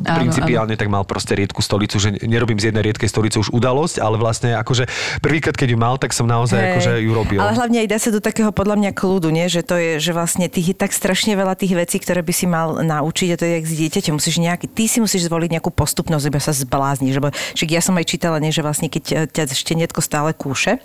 [0.05, 4.05] Áno, principiálne tak mal proste riedku stolicu, že nerobím z jednej riedkej stolice už udalosť,
[4.05, 4.85] ale vlastne akože
[5.25, 6.69] prvýkrát, keď ju mal, tak som naozaj Hej.
[6.77, 7.41] akože ju robil.
[7.41, 9.49] Ale hlavne aj dá sa do takého podľa mňa kľudu, nie?
[9.49, 12.51] že to je, že vlastne tých je tak strašne veľa tých vecí, ktoré by si
[12.51, 14.19] mal naučiť a to je jak s dieťaťom.
[14.19, 17.23] Musíš nejaký, ty si musíš zvoliť nejakú postupnosť, iba sa zblázniš.
[17.23, 20.83] Lebo však ja som aj čítala, nie, že vlastne keď ťa štenietko stále kúše,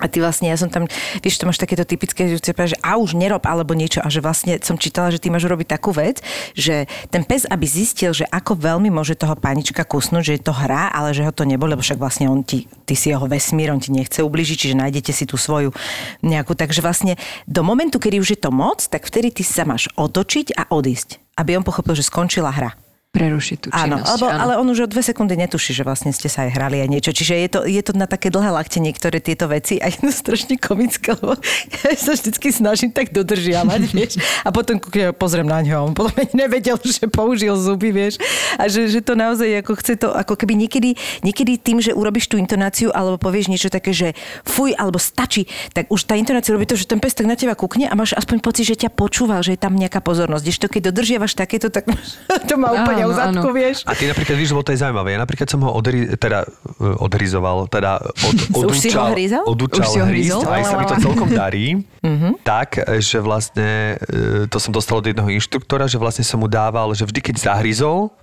[0.00, 0.88] A ty vlastne, ja som tam,
[1.20, 2.40] vieš, to máš takéto typické, že
[2.80, 5.92] a už nerob alebo niečo a že vlastne som čítala, že ty máš urobiť takú
[5.92, 6.24] vec,
[6.56, 10.56] že ten pes, aby zistil, že ako veľmi môže toho panička kusnúť, že je to
[10.56, 13.68] hra, ale že ho to nebolo, lebo však vlastne on ti, ty si jeho vesmír,
[13.68, 15.76] on ti nechce ubližiť, čiže nájdete si tú svoju
[16.24, 19.92] nejakú, takže vlastne do momentu, kedy už je to moc, tak vtedy ty sa máš
[19.94, 22.72] otočiť a odísť, aby on pochopil, že skončila hra.
[23.12, 24.08] Prerušiť tú Áno, činnosť.
[24.08, 26.88] alebo, ale on už o dve sekundy netuší, že vlastne ste sa aj hrali a
[26.88, 27.12] niečo.
[27.12, 30.08] Čiže je to, je to na také dlhé lakte niektoré tieto veci a je to
[30.08, 31.36] strašne komické, lebo
[31.84, 34.16] ja sa vždycky snažím tak dodržiavať, vieš.
[34.16, 38.16] A potom keď pozriem na ňo, on ani nevedel, že použil zuby, vieš.
[38.56, 42.32] A že, že to naozaj ako chce to, ako keby niekedy, niekedy tým, že urobíš
[42.32, 44.16] tú intonáciu alebo povieš niečo také, že
[44.48, 45.44] fuj, alebo stačí,
[45.76, 48.16] tak už tá intonácia robí to, že ten pes tak na teba kúkne a máš
[48.16, 50.44] aspoň pocit, že ťa počúval, že je tam nejaká pozornosť.
[50.48, 51.92] Ešte keď dodržiavaš takéto, tak
[52.48, 53.56] to má úplne Áno, u zadku, áno.
[53.56, 53.76] vieš.
[53.84, 55.14] A ty napríklad, víš, lebo to je zaujímavé.
[55.14, 58.34] Ja napríklad som ho odri, teda, e, odrizoval, teda od,
[58.70, 59.44] Už si ho hryzal?
[59.44, 60.40] odúčal Už si ho hryzol?
[60.46, 61.82] aj sa mi to celkom darí.
[62.46, 66.94] tak, že vlastne, e, to som dostal od jedného inštruktora, že vlastne som mu dával,
[66.94, 68.14] že vždy, keď zahryzol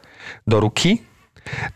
[0.48, 1.04] do ruky,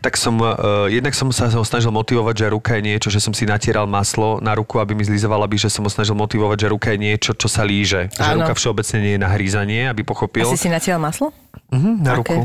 [0.00, 3.34] tak som, uh, jednak som sa ho snažil motivovať, že ruka je niečo, že som
[3.34, 6.68] si natieral maslo na ruku, aby mi zlizoval, aby že som ho snažil motivovať, že
[6.70, 8.12] ruka je niečo, čo sa líže.
[8.14, 8.38] Že Áno.
[8.44, 10.46] ruka všeobecne nie je na hrízanie, aby pochopil.
[10.46, 11.34] Asi si natiaľ maslo?
[11.74, 12.18] Mhm, na Aké?
[12.22, 12.40] ruku.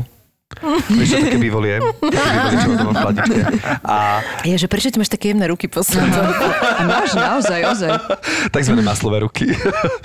[0.90, 1.78] Vieš, čo také bývolie?
[3.86, 6.10] A Je, že prečo ty máš také jemné ruky posledné?
[6.10, 7.90] A máš naozaj, ozaj.
[8.50, 9.46] takzvané maslové ruky.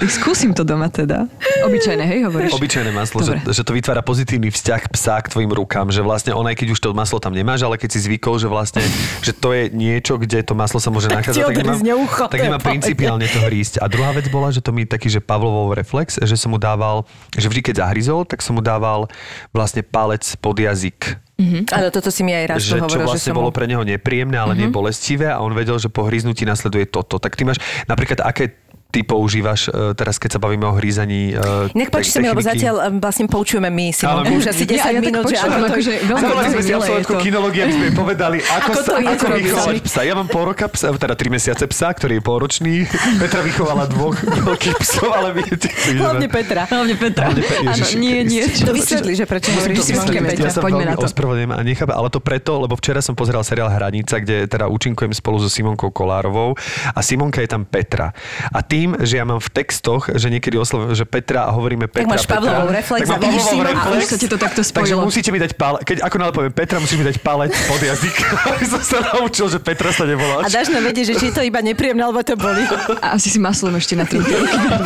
[0.05, 1.25] Skúsim to doma teda.
[1.65, 2.53] Obyčajné, hej, hovoríš?
[2.61, 6.45] Obyčajné maslo, že, že to vytvára pozitívny vzťah psa k tvojim rukám, že vlastne on
[6.45, 8.85] aj keď už to maslo tam nemáš, ale keď si zvykol, že vlastne,
[9.25, 12.39] že to je niečo, kde to maslo sa môže nachádzať, tak nemá, odrizne ucho, tak
[12.45, 13.81] nemá principiálne to hrísť.
[13.81, 17.09] A druhá vec bola, že to mi taký, že Pavlovov reflex, že som mu dával,
[17.33, 19.09] že vždy keď zahryzol, tak som mu dával
[19.49, 21.25] vlastne palec pod jazyk.
[21.67, 23.39] Áno, toto si mi aj raz že čo hovoril, že vlastne som...
[23.43, 24.71] bolo pre neho nepríjemné, ale mm-hmm.
[24.71, 27.19] nie bolestivé a on vedel, že po hryznutí nasleduje toto.
[27.19, 27.59] Tak ty máš
[27.91, 28.55] napríklad, aké
[28.95, 32.39] ty používaš e, teraz, keď sa bavíme o hrízaní e, Nech páči sa mi, lebo
[32.39, 35.59] zatiaľ vlastne poučujeme my, Simonku, my- už asi 10 Ja- ja minút, že počúvam, ako
[35.59, 35.67] to...
[35.75, 36.23] akože veľmi-
[36.55, 40.01] sme si kinológie, aby sme povedali, ako, Ako sa, to ako vychovať psa.
[40.07, 42.73] Ja mám pol roka psa, teda 3 mesiace psa, ktorý je pôročný.
[43.21, 45.67] Petra vychovala dvoch veľkých psov, ale viete.
[45.99, 46.63] Hlavne Petra.
[46.69, 47.23] Hlavne Petra.
[47.33, 48.43] Hlavne Áno, nie, nie.
[48.63, 50.47] To vysvetli, že prečo hovoríš Simonke Petra.
[50.47, 54.21] Ja sa veľmi ospravedlňujem a nechápem, ale to preto, lebo včera som pozeral seriál Hranica,
[54.21, 56.55] kde teda účinkujem spolu so Simonkou Kolárovou
[56.95, 58.15] a Simonka je tam Petra.
[58.53, 62.05] A tým, že ja mám v textoch, že niekedy oslovujem, že Petra a hovoríme Petra,
[62.07, 64.69] máš Petra, Pavlovov reflex tak a vidíš Simon- a už sa ti to takto Takže
[64.69, 65.01] spojilo.
[65.01, 68.15] musíte mi dať palec, keď ako náhle poviem Petra, musíš mi dať palec pod jazyk,
[68.51, 70.53] aby som sa naučil, že Petra sa A nevoláš.
[70.53, 72.61] dáš nám vedieť, že či je to iba nepríjemné, alebo to boli.
[73.01, 74.29] A asi si maslom ešte na ruky.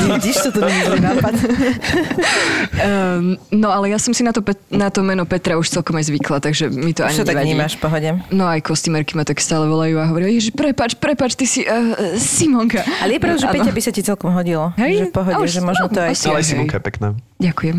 [0.10, 1.34] Vidíš, čo to nie je nápad.
[2.80, 5.98] Um, no ale ja som si na to, Pet- na to meno Petra už celkom
[5.98, 7.52] aj zvykla, takže mi to ani Čo tak nevadí.
[7.52, 8.10] vnímaš, pohode?
[8.30, 12.16] No aj kostýmerky ma tak stále volajú a hovoria, ježiš, prepač, prepač, ty si uh,
[12.16, 12.86] Simonka.
[13.00, 13.48] Ale je pravda, že.
[13.50, 14.76] Peťa by sa ti celkom hodilo.
[14.76, 14.92] Hej?
[15.00, 16.13] Že v pohode, už- že možno to no, aj...
[16.28, 16.52] Ale aj hej.
[16.52, 17.08] Simonka je pekná.
[17.39, 17.78] Ďakujem.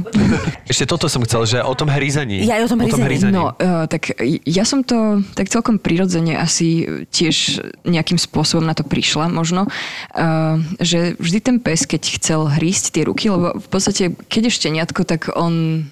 [0.73, 2.41] Ešte toto som chcel, že o tom hrízaní.
[2.49, 3.37] Ja aj o tom hrízaní.
[3.37, 4.17] No, uh, tak
[4.49, 10.57] ja som to tak celkom prirodzene asi tiež nejakým spôsobom na to prišla možno, uh,
[10.81, 15.05] že vždy ten pes, keď chcel hrísť tie ruky, lebo v podstate, keď je šteniatko,
[15.05, 15.85] tak on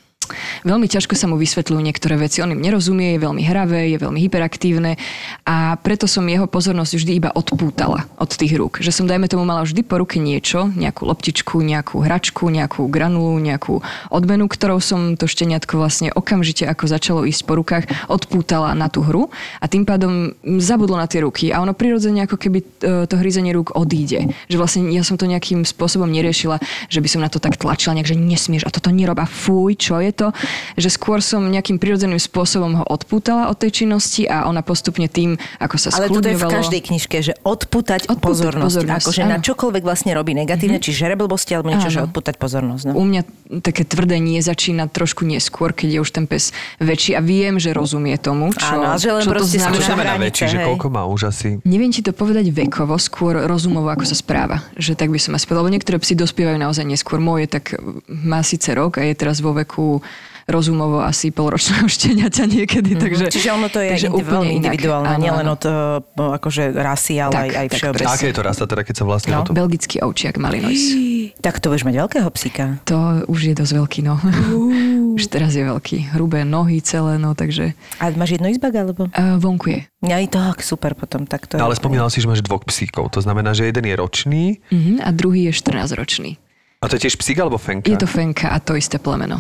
[0.64, 2.41] veľmi ťažko sa mu vysvetľujú niektoré veci.
[2.45, 5.01] On im nerozumie, je veľmi hravé, je veľmi hyperaktívne
[5.49, 8.81] a preto som jeho pozornosť vždy iba odpútala od tých rúk.
[8.83, 13.37] Že som, dajme tomu, mala vždy po ruke niečo, nejakú loptičku, nejakú hračku, nejakú granulu,
[13.41, 13.81] nejakú
[14.12, 19.05] odmenu, ktorou som to šteniatko vlastne okamžite, ako začalo ísť po rukách, odpútala na tú
[19.05, 19.31] hru
[19.62, 22.67] a tým pádom zabudlo na tie ruky a ono prirodzene ako keby e,
[23.07, 24.35] to hryzenie rúk odíde.
[24.51, 26.59] Že vlastne ja som to nejakým spôsobom neriešila,
[26.91, 29.79] že by som na to tak tlačila nejak, že nesmieš a toto nerob a fuj,
[29.79, 30.35] čo je to,
[30.74, 35.38] že skôr som nejakým prirodzeným spôsobom ho odpútala od tej činnosti a ona postupne tým,
[35.62, 38.83] ako sa Ale toto je v každej knižke, že odpútať, Odpútať pozornosť.
[38.83, 41.94] pozornosť, Akože na čokoľvek vlastne robí negatívne, či žere blbosti, alebo niečo, Áno.
[41.94, 42.83] že odpútať pozornosť.
[42.90, 42.92] No.
[42.98, 43.22] U mňa
[43.62, 46.50] také tvrdé nie začína trošku neskôr, keď je už ten pes
[46.83, 49.76] väčší a viem, že rozumie tomu, čo, Áno, a že len čo to znamená.
[49.76, 51.48] čo znamená väčší, že koľko má už asi?
[51.62, 54.66] Neviem ti to povedať vekovo, skôr rozumovo, ako sa správa.
[54.74, 57.20] Že tak by som asi povedala, lebo niektoré psy dospievajú naozaj neskôr.
[57.20, 57.64] Môj je tak,
[58.09, 60.00] má síce rok a je teraz vo veku
[60.48, 63.28] rozumovo asi polročného šteniaťa niekedy, takže...
[63.28, 66.00] Čiže ono to je takže úplne individuálne, nielen od uh,
[66.40, 68.08] akože rasy, ale Tak, aj, aj všeobecne.
[68.08, 69.44] Aké je to rasta teda, keď sa vlastne No.
[69.44, 69.52] o tom...
[69.54, 70.80] Belgický ovčiak Malinois.
[71.38, 72.82] Tak to budeš mať veľkého psíka.
[72.88, 74.18] To už je dosť veľký, no.
[75.20, 76.16] už teraz je veľký.
[76.16, 79.06] Hrubé nohy celé, no, takže A máš jedno izbak, alebo?
[79.06, 79.80] uh, vonku je.
[80.02, 81.28] Aj tak, super potom.
[81.28, 81.61] Tak to je...
[81.61, 83.12] No, ale spomínal si, že máš dvoch psíkov.
[83.14, 84.98] To znamená, že jeden je ročný Uh-huh.
[84.98, 86.40] A druhý je 14-ročný.
[86.80, 87.87] a to je tiež psík alebo fenka?
[87.87, 89.38] Je to fenka a to isté plemeno.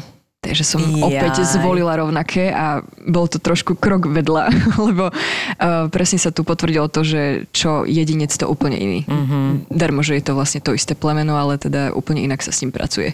[0.48, 1.04] Takže som Jaj.
[1.04, 4.48] opäť zvolila rovnaké a bol to trošku krok vedľa,
[4.88, 9.00] lebo uh, presne sa tu potvrdilo to, že čo jedinec to úplne iný.
[9.04, 9.12] Mhm.
[9.12, 9.46] Mm-hmm.
[9.68, 12.72] Darmo, že je to vlastne to isté plemeno, ale teda úplne inak sa s ním
[12.72, 13.12] pracuje.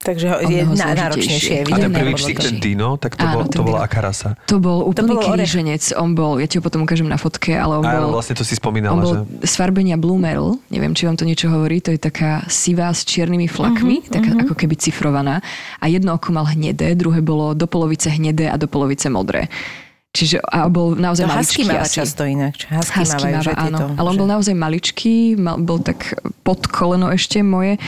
[0.00, 0.96] Takže O je zložitejšie.
[0.96, 1.56] náročnejšie.
[1.68, 4.32] A ten prvý psík, ten Dino, tak to, Áno, bol, to bola aká rasa?
[4.48, 5.44] To bol úplný bol orech.
[5.44, 5.92] kríženec.
[6.00, 8.16] On bol, ja ti ho potom ukážem na fotke, ale on Áno, bol...
[8.16, 9.44] vlastne to si On spomínala, bol že...
[9.44, 13.04] z farbenia Blue Merle, neviem, či vám to niečo hovorí, to je taká sivá s
[13.04, 14.44] čiernymi flakmi, uh-huh, taká uh-huh.
[14.48, 15.44] ako keby cifrovaná.
[15.76, 19.52] A jedno oko mal hnedé, druhé bolo do polovice hnedé a do polovice modré.
[20.10, 21.96] Čiže a bol naozaj To husky maličký máva asi.
[22.02, 22.54] často inak.
[22.66, 23.78] Husky, Husky mávajú, máva, áno.
[23.78, 24.20] tieto, Ale on že...
[24.20, 27.78] bol naozaj maličký, mal, bol tak pod koleno ešte moje.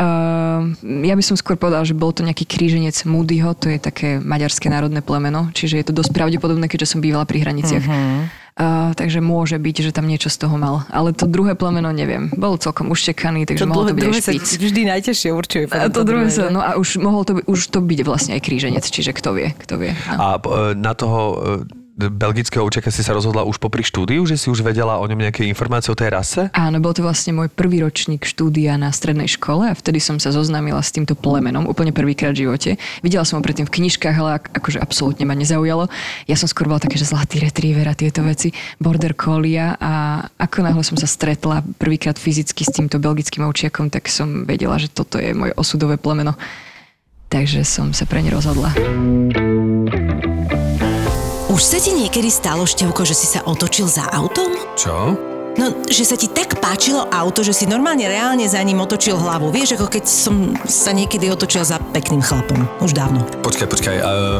[0.00, 0.72] Uh,
[1.04, 4.72] ja by som skôr povedal, že bol to nejaký kríženec Moodyho, to je také maďarské
[4.72, 7.84] národné plemeno, čiže je to dosť pravdepodobné, keďže som bývala pri hraniciach.
[7.84, 8.47] Mhm.
[8.58, 10.82] Uh, takže môže byť, že tam niečo z toho mal.
[10.90, 12.26] Ale to druhé plemeno neviem.
[12.34, 14.46] Bol celkom uštekaný, takže To mohol to byť aj druhé sa špic.
[14.58, 15.64] vždy najťažšie určuje.
[15.70, 16.54] A to druhé sa, že?
[16.54, 19.54] no a už mohol to, by- už to byť vlastne aj kríženec, čiže kto vie,
[19.62, 19.94] kto vie.
[20.10, 20.18] No.
[20.18, 21.38] A e, na toho e,
[21.98, 25.42] belgického učeka si sa rozhodla už popri štúdiu, že si už vedela o ňom nejaké
[25.50, 26.46] informácie o tej rase?
[26.54, 30.30] Áno, bol to vlastne môj prvý ročník štúdia na strednej škole a vtedy som sa
[30.30, 32.70] zoznámila s týmto plemenom úplne prvýkrát v živote.
[33.02, 35.90] Videla som ho predtým v knižkách, ale ak- akože absolútne ma nezaujalo.
[36.30, 40.62] Ja som skôr bola také, že zlatý retriever a tieto veci, border collie a ako
[40.62, 45.18] náhle som sa stretla prvýkrát fyzicky s týmto belgickým ovčiakom, tak som vedela, že toto
[45.18, 46.38] je moje osudové plemeno.
[47.28, 48.72] Takže som sa pre ne rozhodla.
[51.58, 54.54] Už sa ti niekedy stalo, Števko, že si sa otočil za autom?
[54.78, 55.18] Čo?
[55.58, 59.50] No, že sa ti tak páčilo auto, že si normálne reálne za ním otočil hlavu.
[59.50, 62.62] Vieš, ako keď som sa niekedy otočil za pekným chlapom.
[62.78, 63.26] Už dávno.
[63.42, 63.96] Počkaj, počkaj.
[63.98, 64.38] Uh,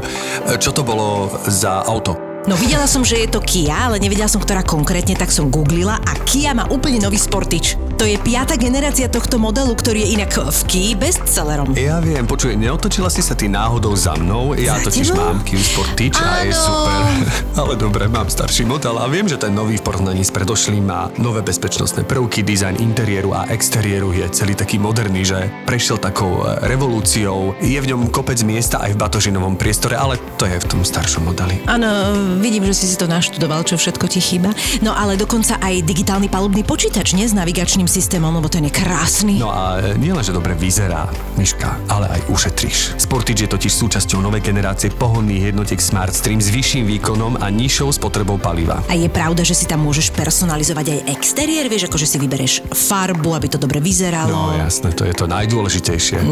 [0.62, 2.27] čo to bolo za auto?
[2.48, 6.00] No videla som, že je to Kia, ale nevedela som, ktorá konkrétne, tak som googlila
[6.00, 7.76] a Kia má úplne nový Sportič.
[8.00, 11.74] To je piata generácia tohto modelu, ktorý je inak v Kii bestsellerom.
[11.74, 14.54] Ja viem, počuj, neotočila si sa ty náhodou za mnou?
[14.54, 15.18] Ja Za totiž tebou?
[15.18, 17.00] mám Kia Sportage a je super.
[17.60, 21.12] Ale dobre, mám starší model a viem, že ten nový v porovnaní s predošlým má
[21.18, 26.64] nové bezpečnostné prvky, dizajn interiéru a exteriéru je celý taký moderný, že prešiel takou e,
[26.70, 27.58] revolúciou.
[27.58, 31.26] Je v ňom kopec miesta aj v batožinovom priestore, ale to je v tom staršom
[31.26, 31.66] modeli.
[31.66, 31.90] Áno,
[32.38, 34.54] vidím, že si si to naštudoval, čo všetko ti chýba.
[34.80, 39.36] No ale dokonca aj digitálny palubný počítač, nie s navigačným systémom, lebo ten je krásny.
[39.42, 42.96] No a e, nielen, že dobre vyzerá, Miška, ale aj ušetríš.
[42.98, 47.94] Sportage je totiž súčasťou novej generácie pohodných jednotiek Smart Stream s vyšším výkonom a nižšou
[47.98, 48.80] spotrebou paliva.
[48.86, 52.62] A je pravda, že si tam môžeš personalizovať aj exteriér, vieš, ako že si vybereš
[52.70, 54.30] farbu, aby to dobre vyzeralo.
[54.30, 56.22] No jasné, to je to najdôležitejšie.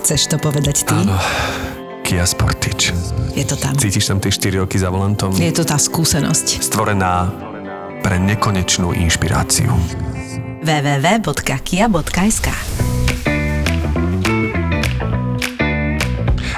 [0.00, 0.96] Chceš to povedať ty?
[0.96, 1.81] Áno.
[2.12, 2.92] Kia Sportage.
[3.32, 3.72] Je to tam.
[3.72, 5.32] Cítiš tam tie 4 roky za volantom?
[5.32, 6.60] Je to tá skúsenosť.
[6.60, 7.32] Stvorená
[8.04, 9.72] pre nekonečnú inšpiráciu.
[10.60, 12.48] www.kia.sk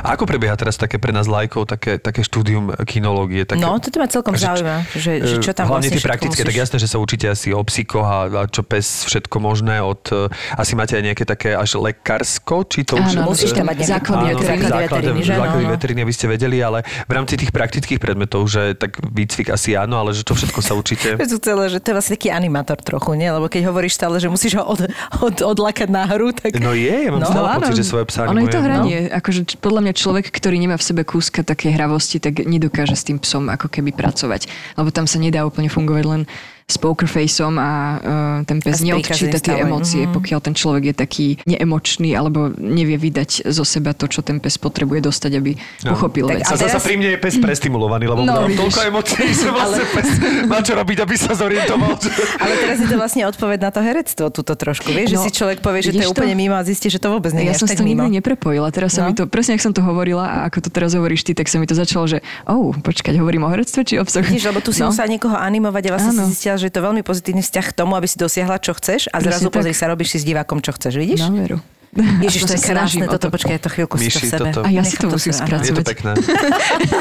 [0.04, 3.42] A ako prebieha teraz také pre nás lajkov, také, také štúdium kinológie?
[3.42, 6.48] Také, No, toto ma celkom zaujíma, že, že čo tam Hlavne vlastne tie praktické, musíš...
[6.52, 10.04] tak jasné, že sa učíte asi o psychoch a, a čo pes, všetko možné od...
[10.06, 13.16] e, Asi máte aj nejaké také až lekársko, či to už...
[13.16, 14.60] Áno, musíš tam mať základy Áno, veteriny.
[14.60, 15.32] základy veteriny, že?
[15.32, 16.02] základy No, no.
[16.04, 20.12] aby ste vedeli, ale v rámci tých praktických predmetov, že tak výcvik asi áno, ale
[20.12, 21.16] že čo všetko sa učíte.
[21.32, 23.26] Som chcela, že to je vlastne taký animátor trochu, nie?
[23.26, 24.84] Lebo keď hovoríš stále, že musíš ho od,
[25.18, 26.60] od, odlakať na hru, tak...
[26.60, 27.58] No je, ja mám No, stále áno.
[27.64, 28.64] pocit, že svoje psa Ono je to animujem.
[28.68, 28.98] hranie.
[29.08, 33.06] Akože č- podľa mňa človek, ktorý nemá v sebe kúska také hravosti, tak nedokáže s
[33.06, 34.50] tým psom ako keby pracovať.
[34.74, 36.22] Lebo tam sa nedá úplne fungovať len
[36.64, 38.00] s poker faceom a uh,
[38.42, 40.12] ten pes neodčíta tie emócie, Mhm.
[40.12, 44.56] pokiaľ ten človek je taký neemočný alebo nevie vydať zo seba to, čo ten pes
[44.56, 45.92] potrebuje dostať, aby No.
[45.92, 46.44] uchopil Tak vec.
[46.46, 49.84] A A teraz- pri mne je pes prestimulovaný, lebo No, mám toľko emócií, že vlastne
[49.86, 50.08] pes
[50.44, 52.00] má čo robiť, aby sa zorientoval.
[52.40, 54.88] Ale teraz je to vlastne odpoveď na to herectvo, túto trošku.
[54.88, 56.14] Vieš, že No, si človek povie, že to je vidíš to?
[56.16, 58.68] úplne mimo a zistí, že to vôbec nie je Ja som to nikdy neprepojila.
[58.70, 59.06] Teraz sa No.
[59.06, 61.56] mi to, presne ak som to hovorila a ako to teraz hovoríš ty, tak sa
[61.56, 64.24] mi to začalo, že oh, počkať, hovorím o herectve či o psoch?
[64.24, 64.88] Vidíš, lebo tu si No.
[64.88, 67.94] musela niekoho animovať a vlastne si zistila, že je to veľmi pozitívny vzťah k tomu,
[67.98, 69.60] aby si dosiahla, čo chceš a zrazu tak.
[69.60, 71.26] pozri sa, robíš si s divákom, čo chceš, vidíš?
[71.26, 71.58] Na veru.
[72.26, 73.34] Ježiš, to je krásne, toto, to.
[73.34, 74.48] počkaj, to chvíľku si to Myši, v sebe.
[74.50, 75.70] toto- A ja si to musím spracovať.
[75.70, 76.10] Je to pekné.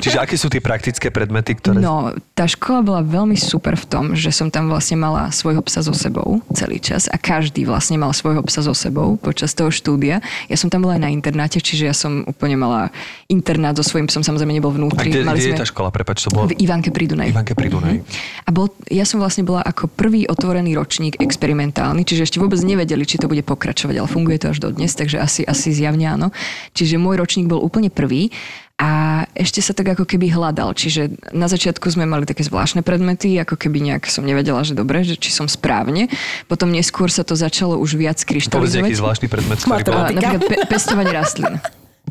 [0.03, 1.81] Čiže aké sú tie praktické predmety, ktoré...
[1.81, 5.81] No, tá škola bola veľmi super v tom, že som tam vlastne mala svojho psa
[5.85, 10.19] so sebou celý čas a každý vlastne mal svojho psa so sebou počas toho štúdia.
[10.49, 12.89] Ja som tam bola aj na internáte, čiže ja som úplne mala
[13.29, 15.09] internát so svojím psom, samozrejme nebol A vnútri.
[15.09, 15.89] kde, mali kde je tá škola?
[15.93, 16.51] Prepač, to bolo...
[16.51, 17.29] v Ivanke pri Dunaj.
[17.31, 17.95] Ivanke pri Dunaj.
[18.43, 23.07] A bol, ja som vlastne bola ako prvý otvorený ročník experimentálny, čiže ešte vôbec nevedeli,
[23.07, 26.27] či to bude pokračovať, ale funguje to až do dnes, takže asi, asi zjavne áno.
[26.75, 28.27] Čiže môj ročník bol úplne prvý
[28.75, 30.75] a ešte sa tak ako keby hľadal.
[30.75, 35.05] Čiže na začiatku sme mali také zvláštne predmety, ako keby nejak som nevedela, že dobre,
[35.07, 36.11] že či som správne.
[36.51, 38.99] Potom neskôr sa to začalo už viac Povedz nejaký kryštalizovať.
[38.99, 40.03] zvláštny predmet, ktorý bol...
[40.19, 41.61] Napríklad pe- pestovanie rastlín.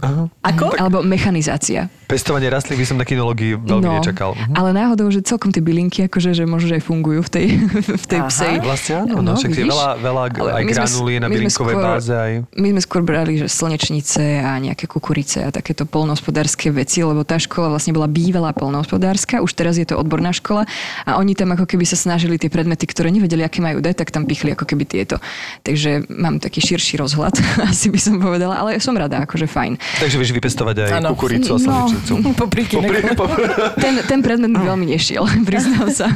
[0.01, 0.25] Aha.
[0.41, 0.73] Ako?
[0.81, 1.93] Alebo mechanizácia.
[2.09, 4.33] Pestovanie rastlín by som na kinológii veľmi nečakal.
[4.33, 4.57] Mhm.
[4.57, 7.47] Ale náhodou, že celkom tie bylinky, akože, že možno že aj fungujú v tej,
[8.03, 8.29] v tej Aha.
[8.33, 8.55] psej.
[8.65, 12.13] Vlastne áno, no, však je veľa, veľa aj granuly na bylinkovej báze.
[12.17, 12.33] Aj...
[12.57, 17.37] My sme skôr brali, že slnečnice a nejaké kukurice a takéto polnohospodárske veci, lebo tá
[17.37, 20.65] škola vlastne bola bývalá polnohospodárska, už teraz je to odborná škola
[21.05, 24.09] a oni tam ako keby sa snažili tie predmety, ktoré nevedeli, aké majú dať, tak
[24.09, 25.21] tam pichli ako keby tieto.
[25.61, 27.37] Takže mám taký širší rozhľad,
[27.73, 29.82] asi by som povedala, ale som rada, akože fajn.
[29.99, 31.13] Takže vieš vypestovať aj Áno.
[31.13, 31.65] kukuricu a No.
[31.89, 32.13] slnečnicu.
[32.35, 36.09] Popri Popri- popri- ten, ten predmet mi veľmi nešiel, priznám sa.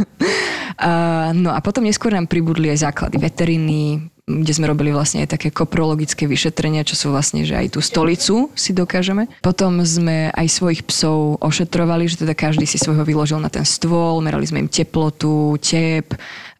[0.76, 3.80] Uh, no a potom neskôr nám pribudli aj základy veteriny,
[4.22, 8.50] kde sme robili vlastne aj také koprologické vyšetrenia, čo sú vlastne, že aj tú stolicu
[8.52, 9.30] si dokážeme.
[9.40, 14.18] Potom sme aj svojich psov ošetrovali, že teda každý si svojho vyložil na ten stôl,
[14.18, 16.12] merali sme im teplotu, tep,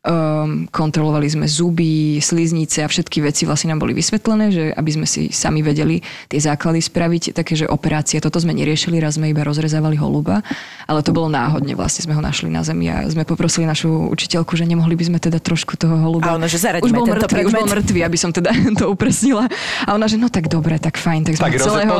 [0.06, 5.06] um, kontrolovali sme zuby, sliznice a všetky veci vlastne nám boli vysvetlené, že aby sme
[5.06, 9.42] si sami vedeli tie základy spraviť, také, že operácie, toto sme neriešili, raz sme iba
[9.42, 10.46] rozrezávali holuba,
[10.86, 14.54] ale to bolo náhodne, vlastne sme ho našli na zemi a sme poprosili našu učiteľku,
[14.54, 16.32] že nemohli by sme teda trošku toho holuba.
[16.32, 19.50] A ona, že už bol mŕtvý, už bol mŕtvý, aby som teda to upresnila.
[19.84, 21.94] A ona, že no tak dobre, tak fajn, tak sme Tak roz- celého,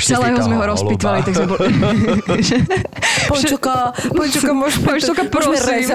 [0.00, 1.68] celého sme ho rozpitvali, tak sme boli...
[3.32, 5.88] Počuka, počuka, môžeme, Počuka, prosím.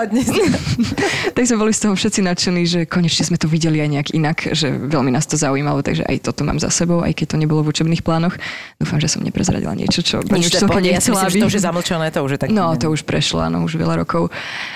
[1.33, 4.37] tak sme boli z toho všetci nadšení, že konečne sme to videli aj nejak inak,
[4.51, 7.63] že veľmi nás to zaujímalo, takže aj toto mám za sebou, aj keď to nebolo
[7.63, 8.35] v učebných plánoch.
[8.75, 11.57] Dúfam, že som neprezradila niečo, čo Nič, to pohode, ja si myslím, že to už
[11.57, 12.49] je zamlčané, to už je tak.
[12.51, 14.27] No, to už prešlo, áno, už veľa rokov.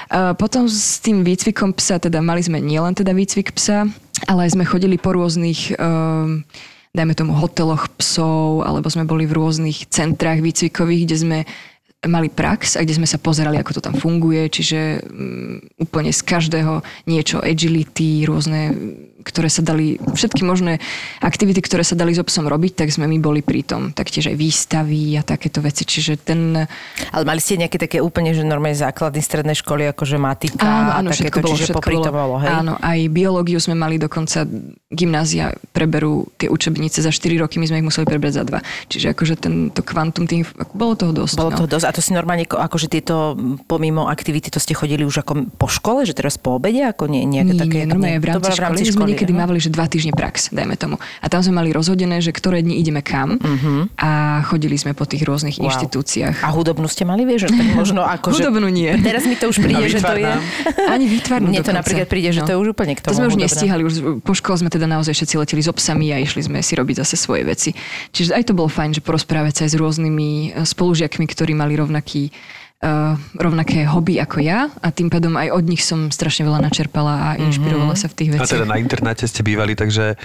[0.08, 3.92] Uh, potom s tým výcvikom psa, teda mali sme nielen teda výcvik psa,
[4.32, 6.46] ale aj sme chodili po rôznych, um,
[6.96, 11.40] dajme tomu, hoteloch psov, alebo sme boli v rôznych centrách výcvikových, kde sme
[12.10, 16.22] mali prax a kde sme sa pozerali, ako to tam funguje, čiže um, úplne z
[16.26, 18.74] každého niečo agility, rôzne,
[19.22, 20.82] ktoré sa dali, všetky možné
[21.22, 23.94] aktivity, ktoré sa dali so psom robiť, tak sme my boli pri tom.
[23.94, 26.58] Taktiež aj výstavy a takéto veci, čiže ten...
[27.14, 31.10] Ale mali ste nejaké také úplne, že normálne základné stredné školy, akože matika Áno, áno,
[31.10, 32.12] a všetko takéto, bolo, čiže všetko bolo.
[32.12, 32.52] bolo, hej?
[32.52, 34.44] Áno, aj biológiu sme mali dokonca,
[34.92, 38.92] gymnázia preberú tie učebnice za 4 roky, my sme ich museli prebrať za 2.
[38.92, 41.34] Čiže akože tento kvantum, tým, bolo toho dosť.
[41.38, 41.60] Bolo no.
[41.64, 41.86] to dosť.
[41.88, 43.38] A to si normálne, ko- akože tieto
[43.70, 47.24] pomimo aktivity, to ste chodili už ako po škole, že teraz po obede, ako nie,
[47.24, 47.78] nejaké Nie, také...
[47.84, 49.40] nie, normálne v rámci, školy, sme niekedy aha.
[49.44, 50.96] mávali, že dva týždne prax, dajme tomu.
[51.20, 53.38] A tam sme mali rozhodené, že ktoré dni ideme kam
[53.98, 54.10] a
[54.48, 55.68] chodili sme po tých rôznych Wow.
[55.68, 56.42] inštitúciách.
[56.42, 57.48] A hudobnú ste mali, vieš?
[57.48, 58.48] že Tak možno ako, že...
[58.48, 58.90] Hudobnú nie.
[59.02, 60.32] Teraz mi to už príde, že to je...
[60.88, 61.80] Ani výtvarnú Mne to dokonca.
[61.84, 63.46] napríklad príde, že to je už úplne k tomu To sme už hudobná.
[63.50, 66.74] nestíhali, už po škole sme teda naozaj všetci leteli s obsami a išli sme si
[66.74, 67.70] robiť zase svoje veci.
[68.10, 71.76] Čiže aj to bolo fajn, že porozprávať sa aj s rôznymi eh, spolužiakmi, ktorí mali
[71.76, 72.32] rovnaký
[72.82, 77.14] uh, rovnaké hobby ako ja a tým pádom aj od nich som strašne veľa načerpala
[77.14, 78.62] a inšpirovala sa v tých A veciach.
[78.62, 80.18] teda na internáte ste bývali, takže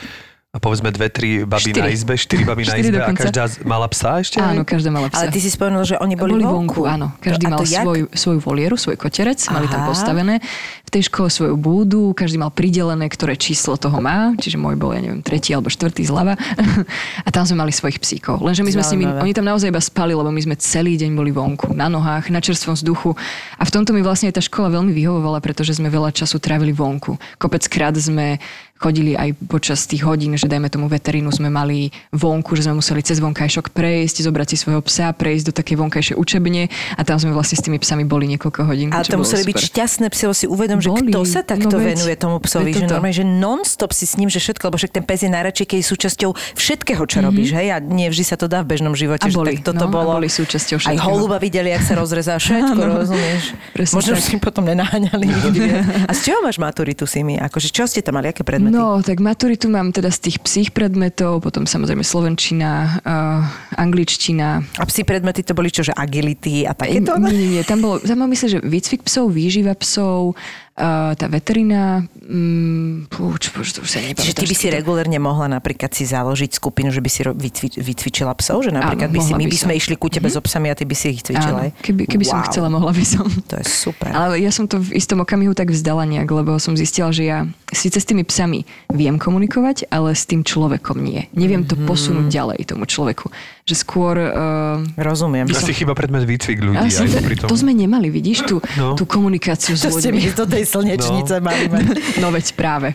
[0.57, 1.79] a povedzme dve, tri baby Štyri.
[1.79, 3.23] na izbe, štyri baby na Štyri izbe a dokonca.
[3.23, 4.41] každá z- mala psa ešte?
[4.41, 5.21] Áno, každá mala psa.
[5.21, 7.13] Ale ty si spomenul, že oni boli, boli vonku, áno.
[7.21, 7.85] Každý A mal jak?
[7.85, 9.89] svoj, svoju volieru, svoj koterec, mali tam Aha.
[9.93, 10.35] postavené.
[10.83, 14.95] V tej škole svoju búdu, každý mal pridelené, ktoré číslo toho má, čiže môj bol,
[14.95, 16.39] ja neviem, tretí alebo štvrtý zľava.
[17.27, 18.41] a tam sme mali svojich psíkov.
[18.41, 19.23] Lenže my sme s nimi, Zaujímavé.
[19.27, 22.41] oni tam naozaj iba spali, lebo my sme celý deň boli vonku, na nohách, na
[22.41, 23.13] čerstvom vzduchu.
[23.59, 26.71] A v tomto mi vlastne aj tá škola veľmi vyhovovala, pretože sme veľa času trávili
[26.71, 27.19] vonku.
[27.37, 28.39] Kopeckrát sme
[28.77, 33.01] chodili aj počas tých hodín, že dajme tomu veterínu sme mali vonku, že sme museli
[33.01, 37.33] cez vonkajšok prejsť, zobrať si svojho psa, prejsť do takej vonkajšej učebne a tam sme
[37.33, 38.93] vlastne s tými psami boli niekoľko hodín.
[38.93, 41.09] Ale to museli byť šťastné psy, si uvedom, že Boli.
[41.09, 44.27] kto sa takto No veď, venuje tomu psovi, že normálne, že non-stop si s ním,
[44.29, 47.73] že všetko, lebo však ten pes je najradšej, keď je súčasťou všetkého, čo robíš, hej,
[47.73, 49.23] a nie vždy sa to dá v bežnom živote.
[49.23, 50.11] A že boli, tak toto no, a bolo.
[50.19, 51.07] boli súčasťou Aj všetkého.
[51.07, 52.95] holuba videli, jak sa rozrezá všetko, Áno.
[53.01, 53.43] rozumieš?
[53.73, 54.25] Presne Možno tak.
[54.27, 55.59] si potom nenaháňali nikdy.
[56.05, 57.39] A z čoho máš maturitu si mi?
[57.39, 58.66] Akože čo ste tam mali, aké predmety?
[58.71, 63.43] No, tak maturitu mám teda z tých psích predmetov, potom samozrejme slovenčina, uh,
[63.79, 64.65] angličtina.
[64.79, 67.17] A psi predmety to boli čo, že agility a takéto?
[67.19, 70.35] Nie, nie, nie, tam bolo, tam mám myslím, že výcvik psov, výživa psov,
[70.77, 74.23] uh, tá veterina, um, púč, púč, to už sa nepamätám.
[74.23, 74.77] Čiže ty by si všetko.
[74.77, 78.63] regulérne mohla napríklad si založiť skupinu, že by si vycvi- vycvičila psov?
[78.63, 79.79] Že napríklad Áno, by si, my by by sme som.
[79.79, 81.61] išli ku tebe s obsami a ty by si ich cvičila?
[81.63, 82.47] Áno, keby, keby som Wow.
[82.47, 83.25] chcela, mohla by som.
[83.47, 84.11] To je super.
[84.11, 87.39] Ale ja som to v istom okamihu tak vzdala nejak, lebo som zistila, že ja
[87.69, 91.27] síce s tými psami viem komunikovať, ale s tým človekom nie.
[91.33, 91.85] Neviem to Mhm.
[91.85, 93.33] posunúť ďalej tomu človeku.
[93.63, 94.15] Že skôr...
[94.17, 95.47] Uh, Rozumiem.
[95.49, 96.79] Asi chyba predmet výcvik ľudí.
[96.81, 97.49] ja som, aj popri tom.
[97.49, 98.95] to sme nemali, vidíš, tú, No.
[98.95, 100.37] tú komunikáciu s To ste mi ľuďmi.
[100.37, 101.87] do tej slnečnice mali mať.
[102.23, 102.93] No veď práve.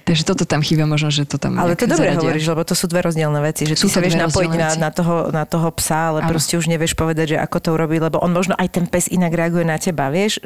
[0.00, 2.18] Takže toto tam chýba, možno, že to tam Ale to dobre zaradia.
[2.18, 4.68] hovoríš, lebo to sú dve rozdielne veci, že ty Sú sa to vieš napojiť na,
[4.74, 6.30] na, toho, na toho psa, ale Áno.
[6.34, 9.30] proste už nevieš povedať, že ako to urobí, lebo on možno aj ten pes inak
[9.30, 10.42] reaguje na teba, vieš?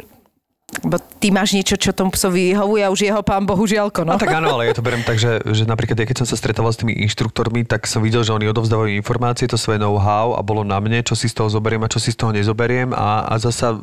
[0.82, 4.14] Bo ty máš niečo, čo tomu psovi vyhovuje a už jeho pán bohužiaľko, no.
[4.14, 6.36] No tak áno, ale ja to beriem tak, že, že napríklad ja keď som sa
[6.36, 10.40] stretával s tými inštruktormi, tak som videl, že oni odovzdávajú informácie, to svoje know-how a
[10.44, 13.24] bolo na mne, čo si z toho zoberiem a čo si z toho nezoberiem a,
[13.26, 13.78] a zasa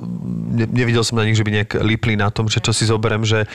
[0.52, 3.26] ne, nevidel som na nich, že by nejak lipli na tom, že čo si zoberiem,
[3.26, 3.48] že,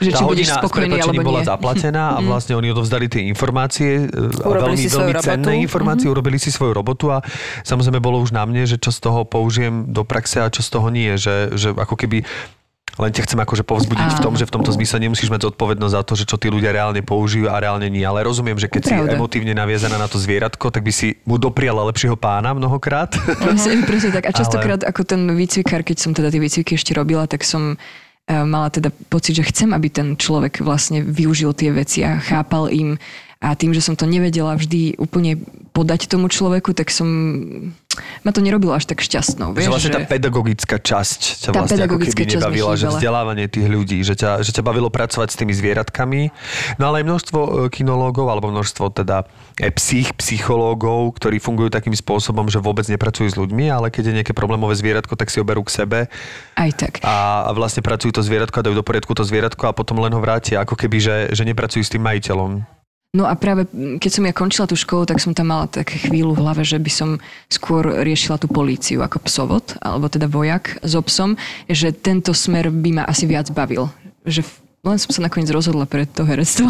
[0.00, 4.76] Že tá hodina s bola zaplatená a vlastne oni odovzdali tie informácie e, a Urobili
[4.76, 5.64] veľmi, si veľmi cenné robotu.
[5.66, 7.20] informácie, urobili si svoju robotu a
[7.66, 10.68] samozrejme bolo už na mne, že čo z toho použijem do praxe a čo z
[10.72, 12.24] toho nie, že, že ako keby
[12.94, 16.02] len ťa chcem akože povzbudiť v tom, že v tomto zmysle nemusíš mať zodpovednosť za
[16.06, 18.06] to, že čo tí ľudia reálne použijú a reálne nie.
[18.06, 19.18] Ale rozumiem, že keď si Pravda.
[19.18, 23.10] emotívne naviazaná na to zvieratko, tak by si mu dopriala lepšieho pána mnohokrát.
[23.18, 24.30] Presne, presne tak.
[24.30, 27.76] A častokrát ako ten výcvikár, keď som teda tie výcviky ešte robila, tak som e,
[28.30, 32.94] mala teda pocit, že chcem, aby ten človek vlastne využil tie veci a chápal im.
[33.42, 35.36] A tým, že som to nevedela vždy úplne
[35.74, 37.10] podať tomu človeku, tak som
[38.22, 39.52] ma to nerobilo až tak šťastnou.
[39.52, 39.96] Vieš, Vieš, vlastne že...
[39.96, 44.42] tá pedagogická časť ťa Tá vlastne ako keby nebavila, že vzdelávanie tých ľudí, že ťa,
[44.42, 46.30] že ťa bavilo pracovať s tými zvieratkami.
[46.78, 49.28] No ale aj množstvo e, kinológov, alebo množstvo teda
[49.60, 54.16] e, psych, psychológov, ktorí fungujú takým spôsobom, že vôbec nepracujú s ľuďmi, ale keď je
[54.22, 55.98] nejaké problémové zvieratko, tak si ho berú k sebe
[56.58, 57.00] Aj tak.
[57.04, 60.12] a, a vlastne pracujú to zvieratko a dajú do poriadku to zvieratko a potom len
[60.12, 62.83] ho vrátia, ako keby, že, že nepracujú s tým majiteľom.
[63.14, 63.70] No a práve
[64.02, 66.82] keď som ja končila tú školu, tak som tam mala také chvíľu v hlave, že
[66.82, 67.10] by som
[67.46, 71.38] skôr riešila tú políciu ako psovod, alebo teda vojak so psom,
[71.70, 73.86] že tento smer by ma asi viac bavil.
[74.26, 74.42] Že
[74.84, 76.68] len som sa nakoniec rozhodla pre to herectvo.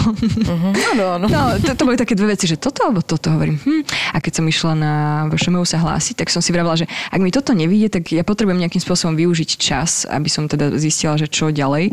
[0.95, 1.27] Áno, áno.
[1.27, 3.59] No, to, to boli také dve veci, že toto alebo toto hovorím.
[3.59, 3.83] Hm.
[4.15, 4.93] A keď som išla na
[5.35, 8.63] VŠMU sa hlásiť, tak som si vravela, že ak mi toto nevíde, tak ja potrebujem
[8.63, 11.91] nejakým spôsobom využiť čas, aby som teda zistila, že čo ďalej.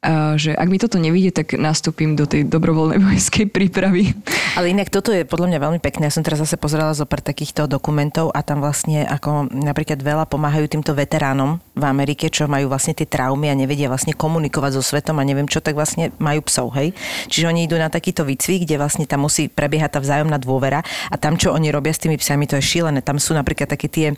[0.00, 4.16] Že ak mi toto nevíde, tak nastúpim do tej dobrovoľnej vojenskej prípravy.
[4.56, 6.08] Ale inak toto je podľa mňa veľmi pekné.
[6.08, 10.24] Ja som teraz zase pozerala zo pár takýchto dokumentov a tam vlastne ako napríklad veľa
[10.24, 14.82] pomáhajú týmto veteránom v Amerike, čo majú vlastne tie traumy a nevedia vlastne komunikovať so
[14.82, 16.96] svetom a neviem čo, tak vlastne majú psov, hej.
[17.28, 20.80] Čiže oni idú na takýto výcvik, kde vlastne tam musí prebiehať tá vzájomná dôvera
[21.12, 23.04] a tam, čo oni robia s tými psami, to je šílené.
[23.04, 24.16] Tam sú napríklad také tie,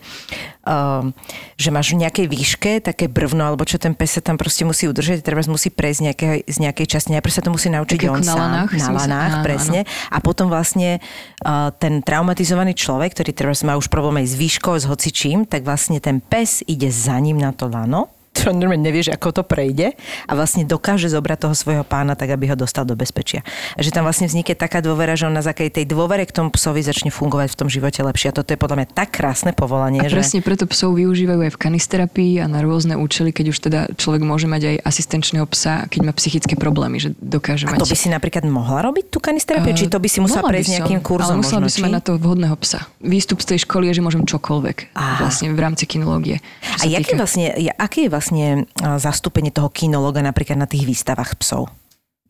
[1.59, 4.87] že máš v nejakej výške také brvno, alebo čo ten pes sa tam proste musí
[4.87, 7.11] udržať, treba musí prejsť z nejakej, z nejakej časti.
[7.19, 8.39] Najprv sa to musí naučiť Tak on na sám.
[8.39, 9.81] lanách, Na lanách, Áno, presne.
[10.15, 11.03] A potom vlastne
[11.43, 15.67] uh, ten traumatizovaný človek, ktorý teraz má už problém aj s výškou, s hocičím, tak
[15.67, 19.93] vlastne ten pes ide za ním na to lano čo normálne nevieš, ako to prejde
[20.27, 23.45] a vlastne dokáže zobrať toho svojho pána tak, aby ho dostal do bezpečia.
[23.77, 26.49] A že tam vlastne vznikne taká dôvera, že on na základe tej dôvere k tomu
[26.49, 28.33] psovi začne fungovať v tom živote lepšie.
[28.33, 30.17] A toto je podľa mňa tak krásne povolanie, A že...
[30.17, 34.25] presne preto psov využívajú aj v kanisterapii a na rôzne účely, keď už teda človek
[34.25, 37.85] môže mať aj asistenčného psa, keď má psychické problémy, že dokáže A mať...
[37.85, 39.77] to by si napríklad mohla robiť tú kanisterapiu?
[39.77, 41.85] Či to by si musela prejsť som, nejakým kurzom Ale musela možno, by som či?
[41.85, 42.81] mať na to vhodného psa.
[43.05, 44.97] Výstup z tej školy je, že môžem čokoľvek.
[44.97, 45.05] Á.
[45.21, 46.41] Vlastne v rámci kinológie.
[46.81, 48.63] A jaký vlastne, ja- aké je vlastne a,
[49.03, 51.73] zastúpenie toho kinológa napríklad na tých výstavách psov?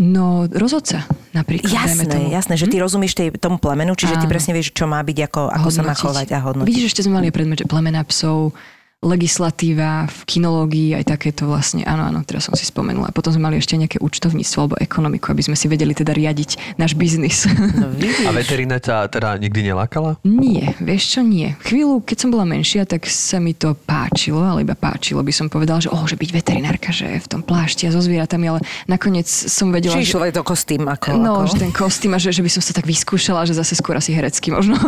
[0.00, 1.04] No, rozhodca
[1.36, 1.68] napríklad.
[1.68, 2.32] Jasné, tomu.
[2.32, 4.32] jasné, že ty rozumieš tej, tomu plemenu, čiže ty Áno.
[4.32, 6.68] presne vieš, čo má byť, ako, ako sa má chovať a hodnotiť.
[6.68, 8.56] Vidíš, ešte sme mali predmet, že plemená psov,
[9.02, 13.10] legislatíva, v kinológii, aj takéto vlastne, áno, áno, teraz som si spomenula.
[13.10, 16.78] A potom sme mali ešte nejaké účtovníctvo alebo ekonomiku, aby sme si vedeli teda riadiť
[16.78, 17.50] náš biznis.
[17.50, 18.30] No, vidíš.
[18.30, 20.22] A veterína ťa teda nikdy nelákala?
[20.22, 21.58] Nie, vieš čo, nie.
[21.66, 25.50] Chvíľu, keď som bola menšia, tak sa mi to páčilo, ale iba páčilo by som
[25.50, 29.26] povedala, že, oh, že byť veterinárka, že v tom plášti a so zvieratami, ale nakoniec
[29.26, 30.14] som vedela, Či že...
[30.14, 31.18] človek do kostým, ako...
[31.18, 31.50] No, ako...
[31.50, 34.14] že ten kostým a že, že by som sa tak vyskúšala, že zase skôr asi
[34.14, 34.78] herecky možno.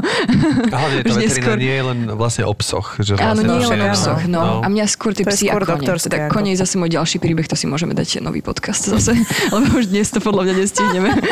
[0.70, 2.94] A hlavne veterína neskôr- nie je len vlastne o psoch.
[3.02, 4.60] Že Áno, vlastne nie je to len psoch, no.
[4.60, 5.88] A mňa skôr tie psy a skôr kone.
[5.88, 9.16] Teda ako- kone je zase môj ďalší príbeh, to si môžeme dať nový podcast zase,
[9.54, 11.10] lebo už dnes to podľa mňa nestihneme.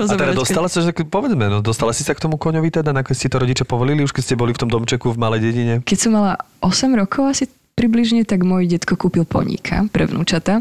[0.00, 3.18] A teda dostala sa, že povedzme, no dostala si sa k tomu koňovi teda, nakoniec
[3.18, 5.74] ste to rodiče povolili, už keď ste boli v tom domčeku v malej dedine.
[5.82, 7.44] Keď som mala 8 rokov asi
[7.80, 10.60] približne, tak môj detko kúpil poníka pre vnúčata.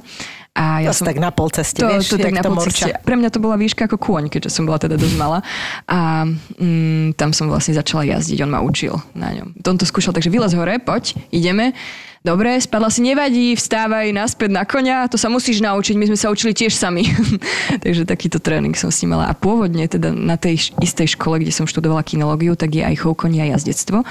[0.58, 2.98] A ja To som, tak na polceste, to, vieš, to tak na morča.
[3.06, 5.40] Pre mňa to bola výška ako kôň, keďže som bola teda dosť malá.
[5.86, 9.56] A mm, tam som vlastne začala jazdiť, on ma učil na ňom.
[9.56, 11.78] On to skúšal, takže vylez hore, poď, ideme.
[12.20, 16.28] Dobre, spadla si, nevadí, vstávaj naspäť na konia, to sa musíš naučiť, my sme sa
[16.28, 17.08] učili tiež sami.
[17.86, 19.32] takže takýto tréning som s ním mala.
[19.32, 23.16] A pôvodne teda na tej istej škole, kde som študovala kinológiu, tak je aj chov
[23.16, 24.04] konia a jazdectvo.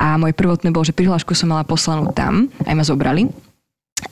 [0.00, 3.28] A moje prvotné bolo, že prihlášku som mala poslanú tam, aj ma zobrali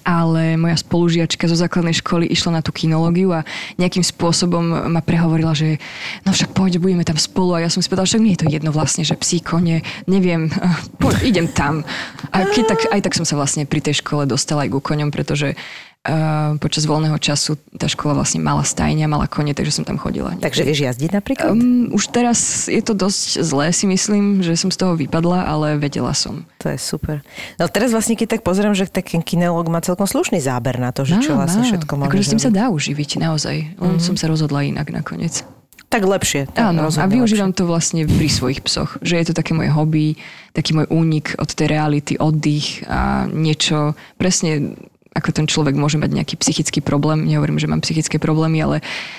[0.03, 3.45] ale moja spolužiačka zo základnej školy išla na tú kinológiu a
[3.77, 5.81] nejakým spôsobom ma prehovorila, že
[6.25, 8.51] no však poď, budeme tam spolu a ja som si povedala, že mne je to
[8.51, 10.49] jedno vlastne, že psí, kone, neviem,
[11.03, 11.85] poď, idem tam.
[12.33, 15.13] A keď tak, aj tak som sa vlastne pri tej škole dostala aj ku koňom,
[15.13, 15.57] pretože
[16.07, 20.33] Uh, počas voľného času tá škola vlastne mala stajňa, mala kone, takže som tam chodila.
[20.41, 21.53] Takže vieš jazdiť napríklad?
[21.53, 25.77] Um, už teraz je to dosť zlé, si myslím, že som z toho vypadla, ale
[25.77, 26.49] vedela som.
[26.63, 27.21] To je super.
[27.61, 31.03] No teraz vlastne, keď tak pozerám, že taký kinelóg má celkom slušný záber na to,
[31.03, 31.69] že čo Má, vlastne má.
[31.77, 33.57] všetko môže Akože s tým sa dá uživiť, naozaj.
[33.77, 34.01] Len mm-hmm.
[34.01, 35.45] som sa rozhodla inak nakoniec.
[35.89, 36.53] Tak lepšie.
[36.53, 39.01] Tak Áno, a využívam to vlastne pri svojich psoch.
[39.01, 40.21] Že je to také moje hobby,
[40.53, 44.77] taký môj únik od tej reality, oddych a niečo, presne
[45.19, 47.27] ako ten človek môže mať nejaký psychický problém.
[47.27, 48.77] Nehovorím, že mám psychické problémy, ale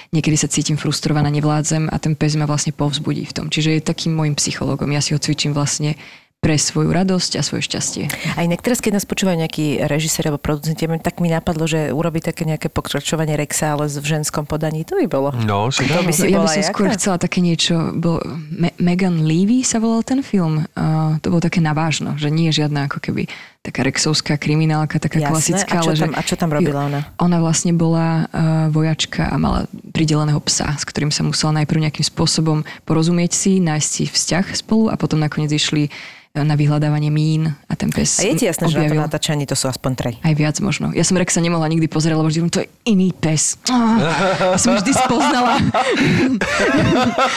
[0.09, 3.45] niekedy sa cítim frustrovaná, nevládzem a ten pes ma vlastne povzbudí v tom.
[3.51, 4.87] Čiže je takým môjim psychologom.
[4.89, 5.99] Ja si ho cvičím vlastne
[6.39, 8.07] pre svoju radosť a svoje šťastie.
[8.39, 10.39] A inak teraz, keď nás počúvajú nejakí režiséri alebo
[10.87, 14.95] mi- tak mi napadlo, že urobiť také nejaké pokračovanie Rexa, ale v ženskom podaní, to
[14.95, 15.35] by bolo.
[15.35, 16.71] No, však To by si ja by som jaká?
[16.71, 18.23] skôr chcela také niečo, bol,
[18.55, 20.63] Me- Megan Levy sa volal ten film.
[20.79, 23.27] Uh, to bolo také navážno, že nie je žiadna ako keby
[23.59, 25.29] taká rexovská kriminálka, taká Jasné.
[25.29, 25.73] klasická.
[25.73, 26.99] A čo ale tam- že, a čo tam robila ona?
[27.19, 28.27] Ona vlastne bola uh,
[28.69, 29.59] vojačka a mala
[29.91, 34.87] prideleného psa, s ktorým sa musela najprv nejakým spôsobom porozumieť si, nájsť si vzťah spolu
[34.87, 35.93] a potom nakoniec išli uh,
[36.39, 39.01] na vyhľadávanie mín a ten pes A je ti jasné, že na to objavil.
[39.03, 40.11] natáčanie to sú aspoň tri.
[40.21, 40.93] Aj viac možno.
[40.93, 43.59] Ja som Rexa nemohla nikdy pozerať, lebo vždy to je iný pes.
[43.67, 45.59] Ah, ja som vždy spoznala.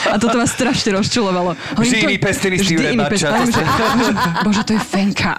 [0.07, 1.51] A toto ma strašne rozčulovalo.
[1.51, 4.13] Hovorím, Vždy to- iný pes, iný hovorím, že,
[4.45, 5.31] Bože, to je fenka.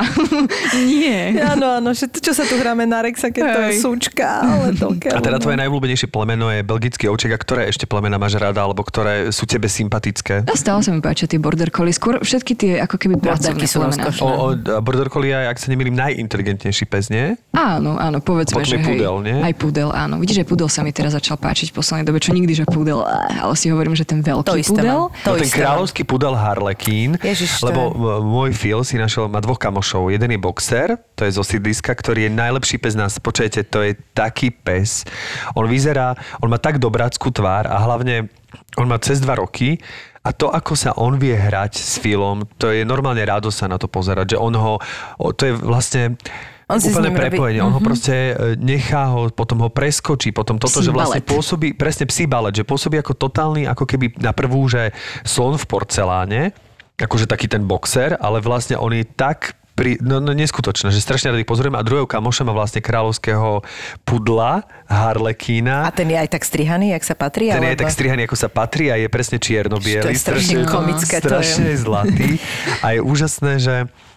[0.83, 1.39] Nie.
[1.55, 3.79] Áno, áno, že to, čo sa tu hráme na Rexa, keď to je Hej.
[3.79, 8.19] súčka, ale to A teda tvoje najobľúbenejšie plemeno je belgický ovček a ktoré ešte plemena
[8.19, 10.49] máš rada, alebo ktoré sú tebe sympatické?
[10.49, 11.95] A stále sa mi páčia tie border collie.
[11.95, 14.25] Skôr všetky tie ako keby pracovné rozkošné.
[14.25, 17.37] O, o, a Border Collie je, ak sa nemýlim, najinteligentnejší pes, nie?
[17.55, 18.87] Áno, áno, povedzme, že hej.
[18.87, 19.39] pudel, nie?
[19.39, 20.19] Aj pudel, áno.
[20.19, 23.05] Vidíš, že pudel sa mi teraz začal páčiť v poslednej dobe, čo nikdy, že pudel,
[23.05, 25.01] ale si hovorím, že ten veľký To pudel.
[25.11, 25.23] mám.
[25.25, 26.35] To no ten kráľovský pudel
[27.21, 27.81] Ježiš, to lebo
[28.23, 30.11] môj Phil si našiel, má dvoch kamošov.
[30.11, 33.21] Jeden je boxer, to je zo sídliska, ktorý je najlepší pes nás.
[33.21, 35.05] Počujete, to je taký pes.
[35.53, 38.33] On vyzerá, on má tak dobráckú tvár a hlavne
[38.81, 39.77] on má cez dva roky
[40.25, 43.77] a to, ako sa on vie hrať s Philom, to je normálne rádo sa na
[43.77, 44.81] to pozerať, že on ho,
[45.37, 46.17] to je vlastne
[46.65, 47.61] On si úplne ním robí- prepojenie.
[47.61, 51.29] On ho proste e, nechá ho, potom ho preskočí, potom toto, Psí že vlastne balet.
[51.29, 54.97] pôsobí, presne psí balet, že pôsobí ako totálny, ako keby na prvú, že
[55.29, 56.57] slon v porceláne,
[56.97, 61.35] akože taký ten boxer, ale vlastne on je tak pri, no, no neskutočné, že strašne
[61.35, 63.67] rady pozorujem a druhého kamoša má vlastne kráľovského
[64.07, 65.85] pudla, Harlekína.
[65.87, 67.51] A ten je aj tak strihaný, jak sa patrí?
[67.51, 67.83] Ten je alebo...
[67.83, 70.07] tak strihaný, ako sa patrí a je presne čierno-biely.
[70.07, 71.31] To je strašne komické, to je.
[71.35, 72.31] Strašne je zlatý.
[72.87, 73.75] A je úžasné, že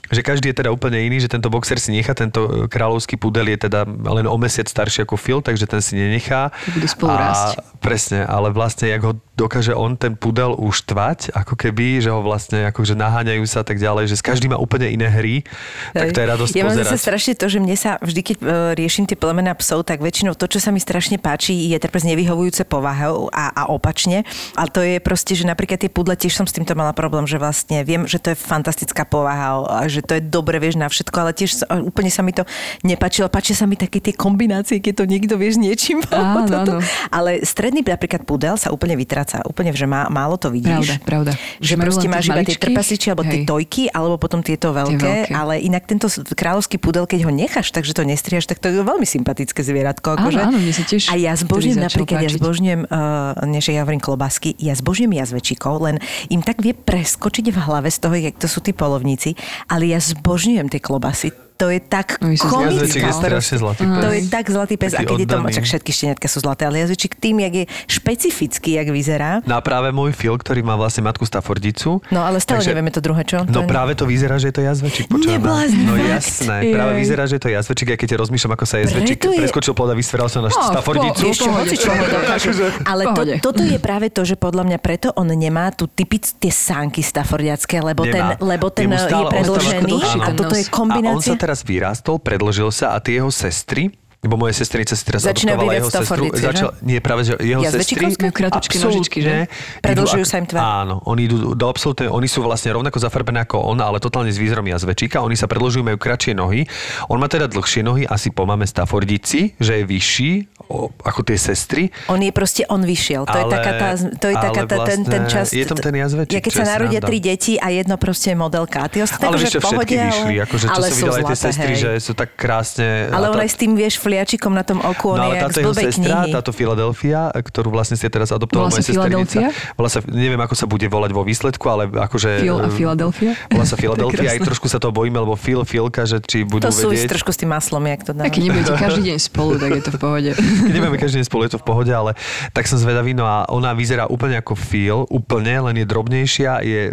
[0.08, 3.52] že každý je teda úplne iný, že tento boxer si nechá, tento e, kráľovský pudel
[3.52, 6.52] je teda len o mesiac starší ako Phil, takže ten si nenechá.
[6.72, 7.60] Budú spolu A rásť.
[7.78, 12.66] Presne, ale vlastne, jak ho dokáže on ten pudel uštvať, ako keby, že ho vlastne
[12.74, 15.46] akože naháňajú sa a tak ďalej, že s každým má úplne iné hry,
[15.94, 16.90] tak to je radosť ja mám pozerať.
[16.90, 20.34] zase strašne to, že mne sa vždy, keď e, riešim tie plemená psov, tak väčšinou
[20.34, 24.26] to, čo sa mi strašne páči, je treba nevyhovujúce povahou a, a opačne.
[24.58, 27.38] Ale to je proste, že napríklad tie pudle, tiež som s týmto mala problém, že
[27.38, 31.18] vlastne viem, že to je fantastická povaha, a že to je dobre, vieš, na všetko,
[31.18, 32.46] ale tiež sa- úplne sa mi to
[32.86, 33.26] nepáčilo.
[33.28, 36.00] Páčia sa mi také tie kombinácie, keď to niekto, vieš, niečím.
[36.14, 36.78] Áno, áno.
[37.10, 39.42] Ale stredný napríklad pudel sa úplne vytráca.
[39.42, 41.02] Úplne, že má, málo to vidíš.
[41.02, 41.32] Pravda, pravda.
[41.58, 45.34] Že Že proste máš iba tie trpasličky alebo tie tojky, alebo potom tieto veľké, veľké.
[45.34, 49.08] ale inak tento kráľovský pudel, keď ho necháš, takže to nestriaš, tak to je veľmi
[49.08, 50.20] sympatické zvieratko.
[50.20, 50.40] Áno, Akože.
[50.44, 52.38] áno, mne sa tiež A ja zbožňujem napríklad, ja páčiť.
[52.38, 53.00] zbožňujem, uh,
[53.48, 55.96] než ja hovorím klobásky, ja zbožňujem jazvečíkov, len
[56.28, 59.34] im tak vie preskočiť v hlave z toho, jak to sú tí polovníci,
[59.72, 61.47] ale ja zbožňujem tie klobásy.
[61.58, 63.02] To je tak sú komické.
[63.02, 63.98] Je strašne zlatý pes.
[63.98, 64.94] To je tak zlatý pes.
[64.94, 68.78] A keď je to, čak všetky šteniatka sú zlaté, ale jazvečík tým, jak je špecifický,
[68.78, 69.42] jak vyzerá.
[69.42, 71.98] No a práve môj Phil, ktorý má vlastne matku Staffordicu.
[72.08, 73.42] No ale stále nevieme to druhé, čo?
[73.44, 75.10] No To je- práve to vyzerá, že je to jazvečík.
[75.10, 76.08] Neblázni, No fakt?
[76.08, 77.02] jasné, práve Jej.
[77.02, 79.96] vyzerá, že je to jazvečík, aj keď rozmýšľam, ako sa jazvečík je- preskočil plod a
[79.96, 81.26] vysveral sa na No, Staffordicu.
[81.28, 82.50] po- hoci čo dokáže.
[82.86, 86.50] Ale to, toto je práve to, že podľa mňa preto on nemá tu typic tie
[86.50, 91.34] sánky staffordiacké, lebo ten, lebo ten je predlžený ostáva a toto je A kombinácia.
[91.48, 95.74] Teraz vyrástol, predložil sa a tie jeho sestry, lebo moje sestrica si teraz Začínajú adoptovala
[95.78, 96.24] jeho sestru.
[96.34, 98.18] Začal, nie, práve, že jeho sestry...
[98.18, 99.36] Majú kratučké absolútne nožičky, že?
[99.80, 100.60] Predlžujú sa im tvar.
[100.84, 104.42] Áno, oni idú do absolútne, oni sú vlastne rovnako zafarbené ako on, ale totálne s
[104.42, 105.22] výzorom jazvečíka.
[105.22, 106.66] Oni sa predlžujú, majú kratšie nohy.
[107.08, 111.36] On má teda dlhšie nohy, asi po máme Staffordici, že je vyšší, o, ako tie
[111.36, 111.90] sestry.
[112.08, 113.24] On je proste, on vyšiel.
[113.24, 115.48] To je Ale- taká tá, to je taká tá, ten, ten vlastne čas.
[115.50, 118.38] je tam ten jazvečík, Ja keď sa je narodia tri deti a jedno proste je
[118.38, 118.78] modelka.
[118.80, 121.14] A ty ostatné ale akože pohode, všetky vyšli, ale, akože čo ale som sú videl
[121.14, 121.80] aj tie sestry, hej.
[121.80, 122.88] že sú tak krásne.
[123.10, 125.66] Ale on aj s tým, vieš, fliačikom na tom oku, on No je táto z
[125.66, 126.32] blbej sestra, knihy.
[126.32, 129.40] táto Filadelfia, ktorú vlastne ste teraz adoptovala moja sesternica.
[129.74, 132.44] Volá sa, neviem, ako sa bude volať vo výsledku, ale akože...
[132.44, 133.32] Phil a Philadelphia?
[133.48, 136.74] Volá sa Filadelfia, aj trošku sa to bojíme, lebo Phil, Filka, že či budú To
[136.74, 137.08] vedieť.
[137.10, 138.26] trošku s tým maslom, jak to dá.
[138.26, 140.32] A keď nebudete každý deň spolu, tak je to v pohode.
[140.66, 142.18] Keď nebudeme každý deň spolu, je to v pohode, ale
[142.52, 143.14] tak som zvedavý.
[143.14, 146.92] No a ona vyzerá úplne ako Phil, úplne, len je drobnejšia, je e,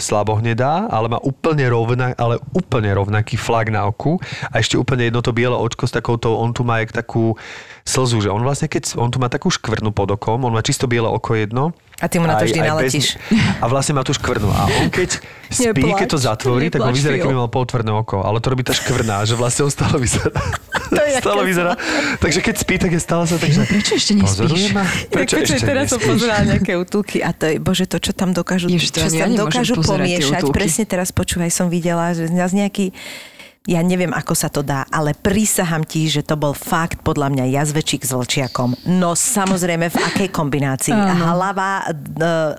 [0.00, 4.16] slabohnedá, ale má úplne, rovna, ale úplne rovnaký flag na oku
[4.48, 7.36] a ešte úplne jedno to biele očko s takouto, on tu má jak takú
[7.84, 10.88] slzu, že on vlastne, keď on tu má takú škvrnu pod okom, on má čisto
[10.88, 11.76] biele oko jedno.
[12.04, 13.16] A ty mu na to vždy naletíš.
[13.32, 14.52] a vlastne má tú škvrnu.
[14.52, 18.20] A on keď spí, Neplač, keď to zatvorí, tak on vyzerá, keby mal polotvorné oko.
[18.20, 20.36] Ale to robí tá škvrna, že vlastne on stále vyzerá.
[21.08, 21.72] je stále vyzerá.
[22.20, 23.64] Takže keď spí, tak je stále sa tak, že...
[23.64, 24.76] Prečo ešte nespíš?
[24.76, 24.84] ma?
[25.08, 28.68] Prečo ešte teraz som pozerala nejaké útulky a to je, bože, to, čo tam dokážu,
[28.68, 30.44] Ježiš, to čo ja tam dokážu pomiešať.
[30.52, 32.92] Presne teraz počúvaj, som videla, že z nás nejaký
[33.64, 37.44] ja neviem, ako sa to dá, ale prísahám ti, že to bol fakt podľa mňa
[37.48, 38.76] jazvečík s vlčiakom.
[38.84, 40.92] No samozrejme, v akej kombinácii.
[40.92, 41.96] Hlava e,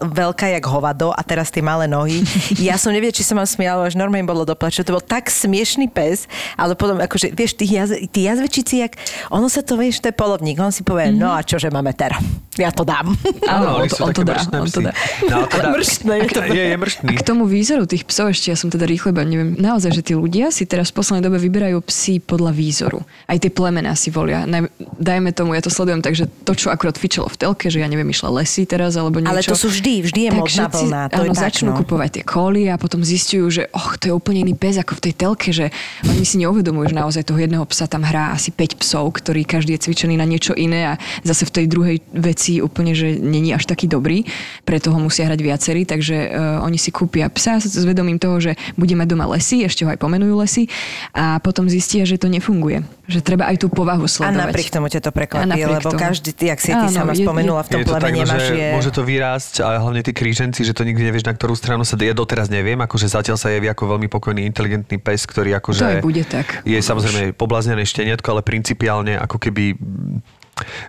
[0.02, 2.26] veľká jak hovado a teraz tie malé nohy.
[2.58, 4.82] Ja som nevie, či sa ma smiala, až normálne bolo doplač.
[4.82, 6.26] To bol tak smiešný pes,
[6.58, 8.98] ale potom, akože, vieš, tí, jaz, tí jazvečici, jak,
[9.30, 12.18] ono sa to, vieš, to je polovník, on si povie, no a čože máme teraz?
[12.56, 13.14] Ja to dám.
[13.46, 14.86] Áno, on on to dá, mrštné on to psy.
[14.88, 14.94] dá.
[15.28, 16.40] No, teda, Mrštné je to.
[16.50, 17.08] Je, je mrštný.
[17.12, 20.02] A k tomu výzoru tých psov ešte, ja som teda rýchle, iba neviem, naozaj, že
[20.02, 23.04] tí ľudia si teraz v poslednej dobe vyberajú psy podľa výzoru.
[23.28, 24.48] Aj tie plemená si volia.
[24.96, 28.08] Dajme tomu, ja to sledujem, takže to, čo akurát fičalo v telke, že ja neviem,
[28.08, 29.36] išla lesy teraz, alebo niečo.
[29.36, 31.02] Ale to sú vždy, vždy je tak modná vlna.
[31.12, 31.78] To áno, je tak, začnú no.
[31.84, 35.02] kupovať tie kóly a potom zistujú, že och, to je úplne iný pes ako v
[35.04, 35.68] tej telke, že
[36.08, 39.76] oni si neuvedomujú, že naozaj toho jedného psa tam hrá asi 5 psov, ktorý každý
[39.76, 43.68] je cvičený na niečo iné a zase v tej druhej veci úplne, že není až
[43.68, 44.24] taký dobrý,
[44.64, 48.56] preto ho musia hrať viacerí, takže uh, oni si kúpia psa s vedomím toho, že
[48.80, 50.72] bude mať doma lesy, ešte ho aj pomenujú lesy
[51.12, 52.84] a potom zistia, že to nefunguje.
[53.06, 54.42] Že treba aj tú povahu A sledovať.
[54.50, 56.02] napriek tomu ťa to A prekvapí, lebo tomu.
[56.02, 58.26] každý, ty, ak si ty Áno, sama je- spomenula v tom je to tak, plemene,
[58.26, 58.68] no, máš že je...
[58.74, 61.94] môže to vyrásť a hlavne tí kríženci, že to nikdy nevieš, na ktorú stranu sa
[61.96, 65.82] ja doteraz neviem, akože zatiaľ sa javí ako veľmi pokojný, inteligentný pes, ktorý akože...
[65.82, 66.66] To aj bude tak.
[66.66, 69.78] Je samozrejme pobláznené šteniatko, ale principiálne ako keby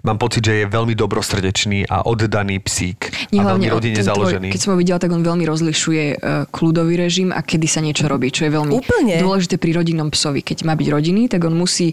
[0.02, 3.30] mám pocit, že je veľmi dobrosrdečný a oddaný psík.
[3.34, 4.48] Nie, a veľmi hlavne rodine tvoj- založený.
[4.54, 6.16] Keď som ho videla, tak on veľmi rozlišuje e,
[6.50, 9.14] kľudový režim a kedy sa niečo robí, čo je veľmi Úplne.
[9.18, 10.42] dôležité pri rodinnom psovi.
[10.42, 11.92] Keď má byť rodinný, tak on musí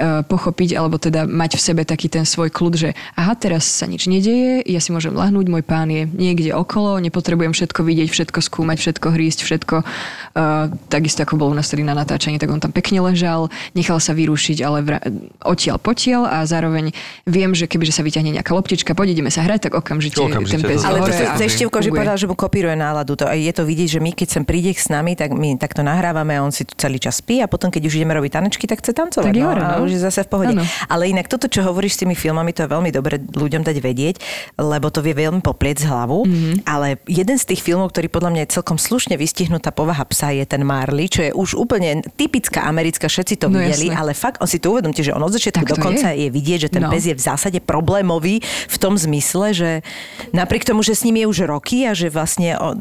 [0.00, 4.08] pochopiť, alebo teda mať v sebe taký ten svoj kľud, že aha, teraz sa nič
[4.08, 8.80] nedeje, ja si môžem lahnúť, môj pán je niekde okolo, nepotrebujem všetko vidieť, všetko skúmať,
[8.80, 9.76] všetko hrísť, všetko.
[10.32, 14.00] Uh, takisto ako bol u nás tedy na natáčaní, tak on tam pekne ležal, nechal
[14.00, 15.04] sa vyrušiť, ale vra-
[15.44, 16.96] odtiaľ potiaľ a zároveň
[17.28, 20.72] viem, že kebyže sa vyťahne nejaká loptička, poď ideme sa hrať, tak okamžite, Okamžite ten
[20.72, 23.12] pes Ale to cez Števko, že povedal, že mu kopíruje náladu.
[23.20, 25.84] To, a je to vidieť, že my keď sem príde s nami, tak my takto
[25.84, 28.64] nahrávame a on si tu celý čas spí a potom, keď už ideme robiť tanečky,
[28.64, 29.28] tak chce tancovať.
[29.28, 30.52] Tak je no, už je zase v pohode.
[30.52, 30.62] Áno.
[30.86, 34.16] Ale inak toto, čo hovoríš s tými filmami, to je veľmi dobre ľuďom dať vedieť,
[34.56, 36.22] lebo to vie veľmi popliec z hlavu.
[36.22, 36.30] Mhm.
[36.32, 36.54] Mm-hmm.
[36.64, 40.44] Ale jeden z tých filmov, ktorý podľa mňa je celkom slušne vystihnutá povaha psa, je
[40.44, 43.94] ten Marley, čo je už úplne typická americká, všetci to No videli, jasné.
[43.94, 46.16] ale fakt, on si to uvedomte, že on od začiatku Tak do to konca je.
[46.18, 46.90] je vidieť, že ten No.
[46.90, 49.70] pes je v zásade problémový v tom zmysle, že
[50.30, 52.74] napriek tomu, že s ním je už roky a že vlastne o,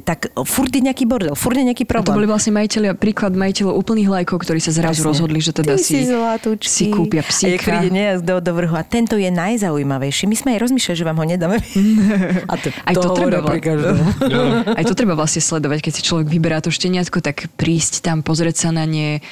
[0.00, 2.28] tak o, furt je nejaký bordel, furt je nejaký A to boli problém.
[2.28, 6.06] vlastne majiteľia, príklad majiteľov úplných lajkov, ktorí sa zrazu rozhodli, že teda Ty si,
[6.42, 6.68] zlatúčky.
[6.68, 7.70] si kúpia A jak psíka.
[7.70, 10.26] príde nejak do, do vrhu a tento je najzaujímavejší.
[10.26, 11.56] My sme aj rozmýšľali, že vám ho nedáme.
[12.52, 13.96] A to, Aj to, treba, hovoria pri každom.
[14.78, 18.66] aj to treba vlastne sledovať, keď si človek vyberá to šteniatko, tak prísť tam, pozrieť
[18.66, 19.22] sa na ne,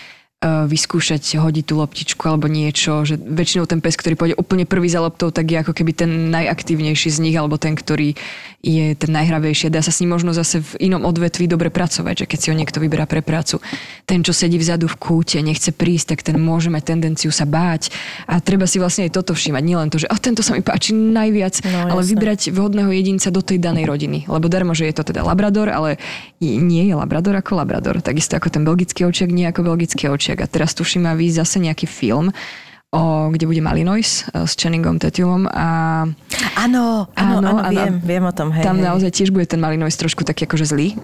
[0.41, 5.05] vyskúšať hodiť tú loptičku alebo niečo, že väčšinou ten pes, ktorý pôjde úplne prvý za
[5.05, 8.17] loptou, tak je ako keby ten najaktívnejší z nich alebo ten, ktorý
[8.65, 9.69] je ten najhravejší.
[9.69, 12.57] Dá sa s ním možno zase v inom odvetví dobre pracovať, že keď si ho
[12.57, 13.61] niekto vyberá pre prácu.
[14.09, 17.93] Ten, čo sedí vzadu v kúte, nechce prísť, tak ten môže mať tendenciu sa báť
[18.25, 19.61] a treba si vlastne aj toto všímať.
[19.61, 22.11] Nielen to, že oh, tento sa mi páči najviac, No, ale jasné.
[22.17, 24.25] vybrať vhodného jedinca do tej danej rodiny.
[24.25, 26.01] Lebo darmo, že je to teda labrador, ale
[26.41, 28.01] nie je labrador ako labrador.
[28.01, 30.30] Takisto ako ten belgický ovčiak, nie ako belgický ovčiak.
[30.39, 32.31] A teraz tuším, má výjsť zase nejaký film,
[32.91, 33.01] o,
[33.31, 35.67] kde bude Malinois e, s Channingom Tatumom a
[36.59, 38.51] Áno, áno, áno, viem, viem o tom.
[38.55, 38.87] Hej, tam hej.
[38.87, 40.99] naozaj tiež bude ten Malinois trošku taký akože zlý.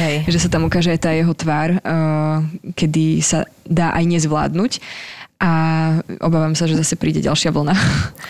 [0.00, 0.16] Hej.
[0.32, 2.44] že sa tam ukáže aj tá jeho tvár, uh,
[2.76, 4.72] kedy sa dá aj nezvládnuť.
[5.36, 5.52] A
[6.24, 7.76] obávam sa, že zase príde ďalšia vlna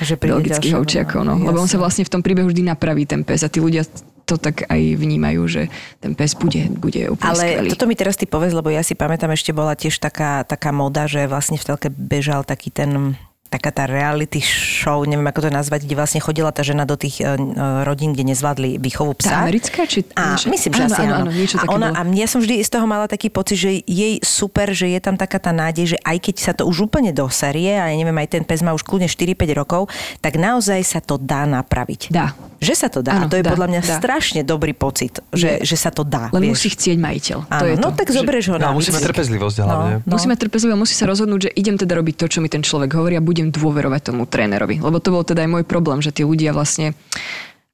[0.02, 1.22] Že príde belgických ovčiakov.
[1.22, 1.38] No.
[1.38, 3.86] Lebo on sa vlastne v tom príbehu vždy napraví ten pes a tí ľudia
[4.26, 5.62] to tak aj vnímajú, že
[6.02, 7.68] ten pes bude, bude úplne Ale skvelý.
[7.70, 11.06] toto mi teraz ty povedz, lebo ja si pamätám, ešte bola tiež taká, taká moda,
[11.06, 13.14] že vlastne v telke bežal taký ten
[13.46, 17.22] taká tá reality show, neviem ako to nazvať, kde vlastne chodila tá žena do tých
[17.22, 17.38] uh,
[17.82, 19.30] rodín, kde nezvládli výchovu psa.
[19.30, 19.86] Tá americká?
[19.86, 21.22] Či a, myslím, že áno, asi áno, áno.
[21.22, 21.98] áno, niečo a, také ona, bolo.
[21.98, 25.14] a ja som vždy z toho mala taký pocit, že jej super, že je tam
[25.14, 28.28] taká tá nádej, že aj keď sa to už úplne doserie, a ja neviem, aj
[28.28, 29.88] ten pes má už kľudne 4-5 rokov,
[30.18, 32.10] tak naozaj sa to dá napraviť.
[32.10, 32.34] Dá.
[32.56, 33.20] Že sa to dá.
[33.20, 33.96] Áno, a to je dá, podľa mňa dá.
[34.00, 36.32] strašne dobrý pocit, že, že sa to dá.
[36.32, 36.52] Len vieš.
[36.56, 37.38] musí chcieť majiteľ.
[37.46, 39.12] Áno, to je no to, tak že- zoberieš ho na No, musíme výcvik.
[39.12, 39.92] trpezlivosť hlavne.
[40.02, 40.16] No.
[40.16, 43.14] Musíme trpezlivo, musí sa rozhodnúť, že idem teda robiť to, čo mi ten človek hovorí
[43.14, 44.80] a budem dôverovať tomu trénerovi.
[44.80, 46.96] Lebo to bol teda aj môj problém, že tí ľudia vlastne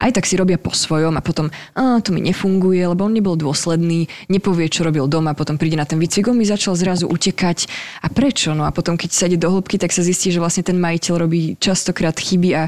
[0.03, 1.47] aj tak si robia po svojom a potom
[1.79, 5.87] a, to mi nefunguje, lebo on nebol dôsledný, nepovie, čo robil doma, potom príde na
[5.87, 7.71] ten výcvik, on mi začal zrazu utekať.
[8.03, 8.51] A prečo?
[8.51, 11.15] No a potom, keď sa ide do hĺbky, tak sa zistí, že vlastne ten majiteľ
[11.23, 12.67] robí častokrát chyby a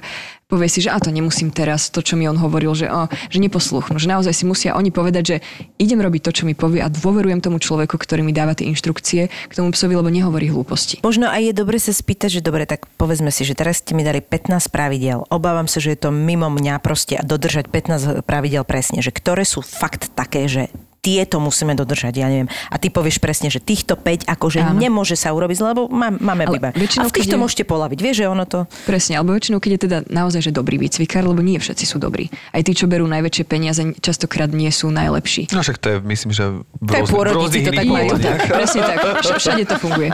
[0.55, 3.43] povie si, že a to nemusím teraz, to, čo mi on hovoril, že, o, že
[3.43, 5.37] neposluchnú, že naozaj si musia oni povedať, že
[5.83, 9.27] idem robiť to, čo mi povie a dôverujem tomu človeku, ktorý mi dáva tie inštrukcie
[9.27, 11.03] k tomu psovi, lebo nehovorí hlúposti.
[11.03, 14.07] Možno aj je dobre sa spýtať, že dobre, tak povedzme si, že teraz ste mi
[14.07, 15.27] dali 15 pravidel.
[15.27, 19.43] Obávam sa, že je to mimo mňa proste a dodržať 15 pravidel presne, že ktoré
[19.43, 20.71] sú fakt také, že
[21.05, 22.49] tieto musíme dodržať, ja neviem.
[22.67, 24.81] A ty povieš presne, že týchto 5 akože Áno.
[24.81, 26.57] nemôže sa urobiť, lebo má, máme Ale.
[26.65, 28.65] A väčšinou, v týchto je- môžete polaviť, vieš, že ono to...
[28.85, 32.33] Presne, alebo väčšinou, keď je teda naozaj že dobrý výcvikár, lebo nie všetci sú dobrí.
[32.51, 35.53] Aj tí, čo berú najväčšie peniaze, častokrát nie sú najlepší.
[35.53, 36.45] No však to je, myslím, že
[36.75, 38.09] v, To je rôznych- v rôznych to tak majú.
[38.17, 38.97] Tak, presne tak.
[39.21, 40.09] Vš- Všade to funguje.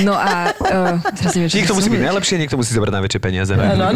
[0.00, 0.50] No a...
[0.58, 3.52] Uh, teraz neviem, Niekto musí byť najlepší, niekto musí zobrať najväčšie peniaze.
[3.54, 3.94] Áno,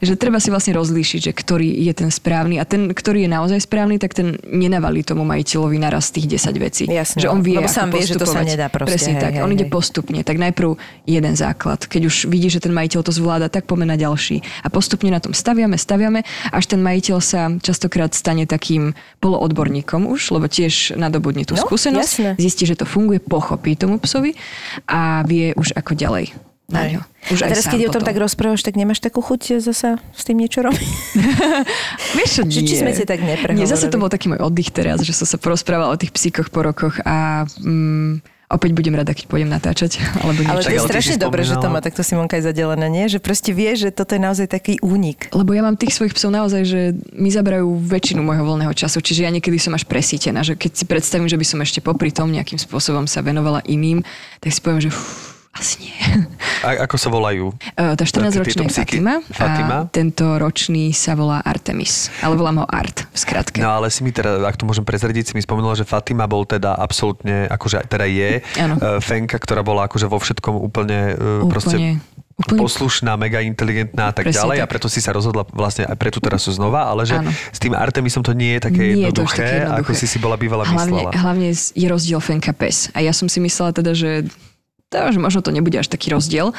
[0.00, 3.58] že treba si vlastne rozlíšiť, že ktorý je ten správny a ten, ktorý je naozaj
[3.60, 6.84] správny, tak ten nenavalí tomu majiteľovi naraz tých 10 vecí.
[6.86, 9.32] Jasné, že on vie, lebo sám vie, že to sa nedá proste, Presne hej, tak.
[9.34, 9.74] hej, on ide hej.
[9.74, 10.22] postupne.
[10.22, 11.82] Tak najprv jeden základ.
[11.84, 14.40] Keď už vidí, že ten majiteľ to zvláda, tak poďme na ďalší.
[14.62, 20.30] A postupne na tom staviame, staviame, až ten majiteľ sa častokrát stane takým poloodborníkom už,
[20.30, 22.30] lebo tiež nadobudne tú No, skúsenosť, jasné.
[22.38, 24.38] zistí, že to funguje, pochopí tomu psovi
[24.86, 26.53] a vie už ako ďalej.
[26.64, 27.00] Na ňo.
[27.28, 28.08] Už a teraz, keď o tom potom.
[28.08, 30.80] tak rozprávaš, tak nemáš takú chuť zasa s tým niečo robiť?
[32.16, 32.80] Vieš čo, Že či nie.
[32.80, 33.60] sme si tak neprehovorili?
[33.60, 36.48] Nie, zase to bol taký môj oddych teraz, že som sa porozprávala o tých psíkoch
[36.48, 40.00] po rokoch a mm, opäť budem rada, keď pôjdem natáčať.
[40.24, 40.68] Alebo Ale niečo.
[40.68, 43.04] to je ale strašne dobré, že to má takto Simonka aj zadelené, nie?
[43.12, 45.28] Že proste vie, že toto je naozaj taký únik.
[45.36, 46.80] Lebo ja mám tých svojich psov naozaj, že
[47.12, 50.84] mi zaberajú väčšinu môjho voľného času, čiže ja niekedy som až presítená, že keď si
[50.88, 54.00] predstavím, že by som ešte popri tom nejakým spôsobom sa venovala iným,
[54.40, 55.94] tak si poviem, že fú, asi nie.
[56.60, 57.54] A, ako sa volajú?
[57.72, 58.74] E, Tá Tieto 14-ročná je?
[58.74, 59.76] Fatima, Fatima?
[59.82, 63.58] a tento ročný sa volá Artemis, ale volám ho Art v skratke.
[63.58, 66.42] No ale si mi teda, ak to môžem prezradiť, si mi spomenula, že Fatima bol
[66.42, 68.74] teda absolútne, akože teda je, Áno.
[68.76, 71.90] uh, Fenka, ktorá bola akože vo všetkom úplne, uh, proste Úplne,
[72.34, 74.64] úplne poslušná, mega inteligentná a tak Presne ďalej tak.
[74.66, 77.30] a preto si sa rozhodla vlastne aj pre tú terasu znova, ale že Áno.
[77.30, 79.80] s tým Artemisom to nie je také Nie je jednoduché, také jednoduché.
[79.86, 81.10] ako si si bola bývala hlavne, myslela.
[81.14, 82.90] hlavne je rozdiel Fenka pes.
[82.90, 84.26] A ja som si myslela teda, že
[84.94, 86.54] to, že možno to nebude až taký rozdiel.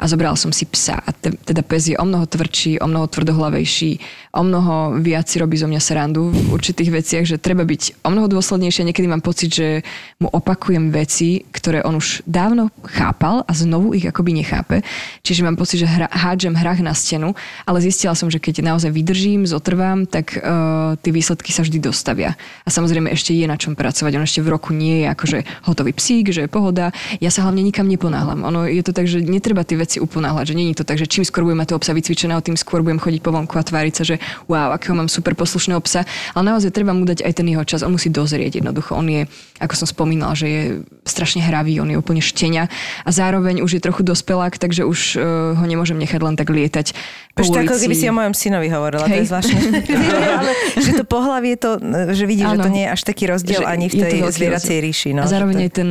[0.00, 0.96] A zobral som si psa.
[0.96, 4.00] A te, teda pes je o mnoho tvrdší, o mnoho tvrdohlavejší,
[4.32, 8.08] o mnoho viac si robí zo mňa srandu v určitých veciach, že treba byť o
[8.08, 8.88] mnoho dôslednejšie.
[8.88, 9.84] Niekedy mám pocit, že
[10.16, 14.80] mu opakujem veci, ktoré on už dávno chápal a znovu ich akoby nechápe.
[15.20, 17.34] Čiže mám pocit, že hra, hádžem hrách na stenu,
[17.66, 22.38] ale zistila som, že keď naozaj vydržím, zotrvám, tak uh, tie výsledky sa vždy dostavia.
[22.62, 24.16] A samozrejme ešte je na čom pracovať.
[24.16, 26.94] On ešte v roku nie je akože hotový psík, že je pohoda.
[27.18, 28.46] Ja sa hlavne nikam neponáhľam.
[28.46, 31.26] Ono je to tak, že netreba tie veci uponáhľať, že je to tak, že čím
[31.26, 34.02] skôr budem mať toho psa vycvičeného, tým skôr budem chodiť po vonku a tváriť sa,
[34.06, 36.06] že wow, akého mám super poslušného psa.
[36.36, 37.82] Ale naozaj treba mu dať aj ten jeho čas.
[37.82, 38.94] On musí dozrieť jednoducho.
[38.94, 39.26] On je,
[39.58, 40.62] ako som spomínala, že je
[41.02, 42.70] strašne hravý, on je úplne štenia
[43.02, 46.94] a zároveň už je trochu dospelák, takže už uh, ho nemôžem nechať len tak lietať
[47.34, 47.86] po Už to ulici.
[47.86, 49.30] keby si o mojom synovi hovorila, to je Hej.
[49.30, 49.58] zvláštne.
[50.42, 51.78] Ale že to pohlavie to,
[52.10, 54.76] že vidíš, že to nie je až taký rozdiel Že ani v to tej zvieracej
[54.82, 55.10] ríši.
[55.14, 55.88] No, a zároveň že aj ten,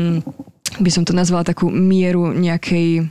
[0.77, 3.07] by som to nazvala takú mieru nejakej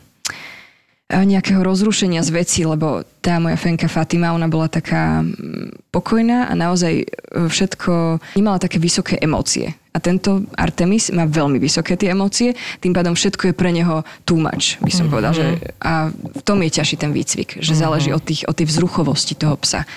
[1.09, 6.53] nejakého rozrušenia z veci, lebo tá moja Fenka Fatima, ona bola taká mm, pokojná a
[6.53, 7.07] naozaj e,
[7.49, 9.73] všetko, nemala také vysoké emócie.
[9.97, 12.53] A tento Artemis má veľmi vysoké tie emócie,
[12.85, 15.13] tým pádom všetko je pre neho too much, by som mm-hmm.
[15.17, 15.33] povedal.
[15.33, 15.47] Že,
[15.81, 17.81] a v tom je ťažší ten výcvik, že mm-hmm.
[17.81, 19.89] záleží od, tých, od tej vzruchovosti toho psa,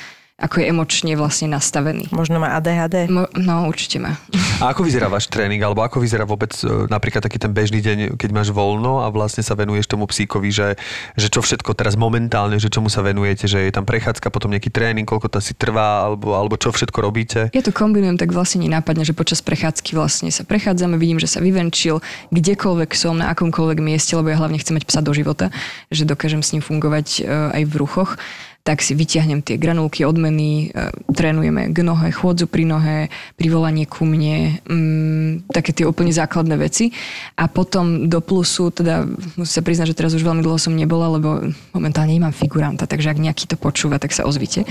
[0.41, 2.09] ako je emočne vlastne nastavený.
[2.09, 3.05] Možno má ADHD.
[3.13, 4.17] Mo, no, určite má.
[4.57, 8.17] A ako vyzerá váš tréning, alebo ako vyzerá vôbec e, napríklad taký ten bežný deň,
[8.17, 10.73] keď máš voľno a vlastne sa venuješ tomu psíkovi, že,
[11.13, 14.73] že čo všetko teraz momentálne, že čomu sa venujete, že je tam prechádzka, potom nejaký
[14.73, 17.39] tréning, koľko to asi trvá, alebo, alebo čo všetko robíte?
[17.53, 21.37] Ja to kombinujem tak vlastne nenápadne, že počas prechádzky vlastne sa prechádzame, vidím, že sa
[21.37, 22.01] vyvenčil
[22.33, 25.53] kdekoľvek som, na akomkoľvek mieste, lebo ja hlavne chcem mať psa do života,
[25.93, 28.17] že dokážem s ním fungovať e, aj v ruchoch.
[28.61, 34.05] Tak si vyťahnem tie granulky, odmeny, e, trénujeme k nohe, chôdzu pri nohe, privolanie ku
[34.05, 36.93] mne, mm, také tie úplne základné veci.
[37.41, 39.01] A potom do plusu, teda
[39.33, 41.41] musím sa priznať, že teraz už veľmi dlho som nebola, lebo
[41.73, 44.63] momentálne nemám figuranta, takže ak nejaký to počúva, tak sa ozvite.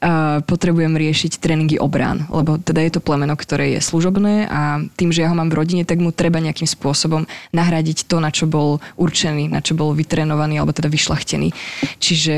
[0.00, 5.12] Uh, potrebujem riešiť tréningy obrán, lebo teda je to plemeno, ktoré je služobné a tým,
[5.12, 8.48] že ja ho mám v rodine, tak mu treba nejakým spôsobom nahradiť to, na čo
[8.48, 11.52] bol určený, na čo bol vytrénovaný alebo teda vyšlachtený.
[12.00, 12.36] Čiže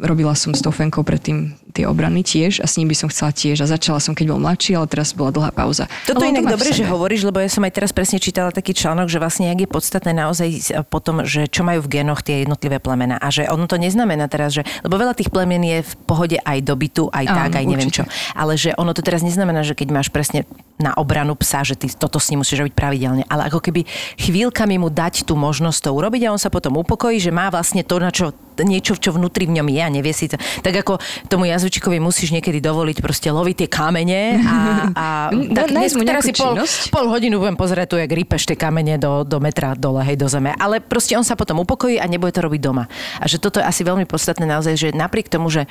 [0.00, 3.30] robila som s tou fenkou predtým tie obrany tiež a s ním by som chcela
[3.30, 3.62] tiež.
[3.62, 5.86] A začala som, keď bol mladší, ale teraz bola dlhá pauza.
[6.08, 8.74] Toto on inak v dobre, že hovoríš, lebo ja som aj teraz presne čítala taký
[8.74, 10.48] článok, že vlastne jak je podstatné naozaj
[10.90, 13.20] potom, že čo majú v génoch tie jednotlivé plemena.
[13.20, 16.58] A že ono to neznamená teraz, že, lebo veľa tých plemen je v pohode aj
[16.64, 18.08] do bytu, aj Áno, tak, aj neviem určite.
[18.08, 18.34] čo.
[18.34, 20.48] Ale že ono to teraz neznamená, že keď máš presne
[20.80, 23.28] na obranu psa, že ty toto s ním musíš robiť pravidelne.
[23.28, 23.84] Ale ako keby
[24.16, 27.84] chvíľkami mu dať tú možnosť to urobiť a on sa potom upokojí, že má vlastne
[27.84, 28.32] to, na čo
[28.64, 30.36] niečo, čo vnútri v ňom je a nevie si to.
[30.36, 34.56] Tak ako tomu jazvičikovi musíš niekedy dovoliť proste loviť tie kamene a,
[34.92, 35.06] a
[35.56, 36.60] tak mu dnes, teraz si pol,
[36.92, 40.28] pol hodinu budem pozerať tu, jak rypeš tie kamene do, do metra dole, hej, do
[40.28, 40.52] zeme.
[40.56, 42.84] Ale proste on sa potom upokojí a nebude to robiť doma.
[43.20, 45.64] A že toto je asi veľmi podstatné naozaj, že napriek tomu, že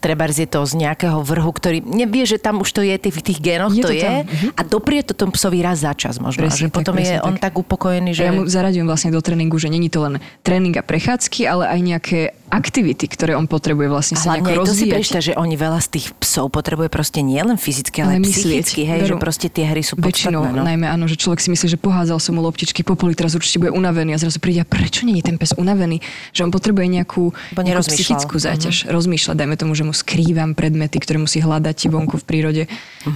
[0.00, 3.38] treba je to z nejakého vrhu, ktorý nevie, že tam už to je v tých
[3.38, 4.48] génoch, Je to, to je tam, mhm.
[4.56, 6.48] a doprie to tomu psovi raz za čas možno.
[6.48, 7.52] že Presne tak, potom je presne on tak.
[7.52, 8.24] tak upokojený, že...
[8.24, 8.24] Že...
[8.24, 11.80] Ja mu zaraďujem vlastne do tréningu, že není to len tréning a prechádzky, ale aj
[11.84, 12.20] nejaké
[12.50, 14.92] aktivity, ktoré on potrebuje vlastne sa hlavne nejako aj to si rozvíjať.
[14.92, 18.66] predstav, že oni veľa z tých psov potrebuje proste nie len fyzicky, ale, Ale myslieť.
[18.66, 19.22] psychicky, hej, že Veru.
[19.22, 20.60] proste tie hry sú Väčšinou, podstatné.
[20.60, 20.66] No.
[20.66, 23.62] najmä áno, že človek si myslí, že pohádzal som mu loptičky po poli, teraz určite
[23.62, 26.02] bude unavený a zrazu príde, a prečo nie je ten pes unavený?
[26.34, 28.90] Že on potrebuje nejakú, nejakú psychickú záťaž.
[28.90, 32.62] Rozmýšľať, dajme tomu, že mu skrývam predmety, ktoré musí hľadať vonku v prírode.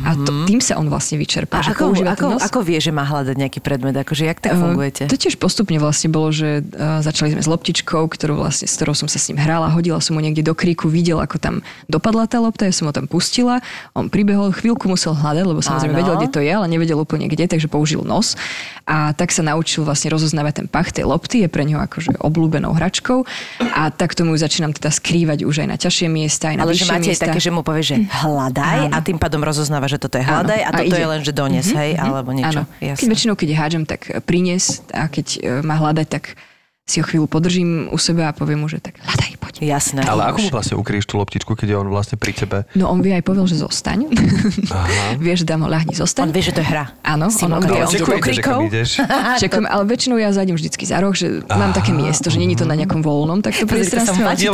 [0.06, 1.60] A to, tým sa on vlastne vyčerpá.
[1.60, 3.98] A že ako, ako, ako vie, že má hľadať nejaký predmet?
[3.98, 5.02] Akože jak tak Eh, fungujete?
[5.10, 8.94] To tiež postupne vlastne bolo, že uh, začali sme s loptičkou, ktorú vlastne, s ktorou
[8.94, 11.54] som sa s ním hrala, hodila som mu niekde do kríku, videl, ako tam
[11.88, 13.64] dopadla tá lopta, ja som ho tam pustila,
[13.96, 16.00] on pribehol, chvíľku musel hľadať, lebo samozrejme Áno.
[16.04, 18.36] vedel, kde to je, ale nevedel úplne kde, takže použil nos
[18.84, 22.76] a tak sa naučil vlastne rozoznávať ten pach tej lopty, je pre neho akože obľúbenou
[22.76, 23.24] hračkou
[23.72, 26.84] a tak tomu začínam teda skrývať už aj na ťažšie miesta, aj na Ale že
[26.84, 27.24] máte miesta.
[27.24, 30.68] také, že mu povie, že hľadaj a tým pádom rozoznáva, že toto je hľadaj a
[30.68, 31.08] Áno, a toto je ide.
[31.08, 32.66] len, že dones, hej, alebo niečo.
[32.66, 32.92] Áno.
[32.94, 36.34] Keď väčšinou, keď hádžem, tak prinies a keď e, má hľadať, tak
[36.84, 39.54] si ho chvíľu podržím u seba a poviem mu, že tak hľadaj, poď.
[39.64, 40.04] Jasné.
[40.04, 42.68] Ale ako mu vlastne ukryješ tú loptičku, keď je on vlastne pri tebe?
[42.76, 44.12] No on vie aj povedal, že zostaň.
[45.24, 46.28] vie, že dám ho ľahni, zostaň.
[46.28, 46.92] On vie, že to je hra.
[47.00, 48.84] Áno, Si on, on vie, on ide.
[49.40, 52.68] Čakujem, ale väčšinou ja zajdem vždycky za roh, že mám také miesto, že není to
[52.68, 54.44] na nejakom voľnom takto Pozri, to sa priestranstve.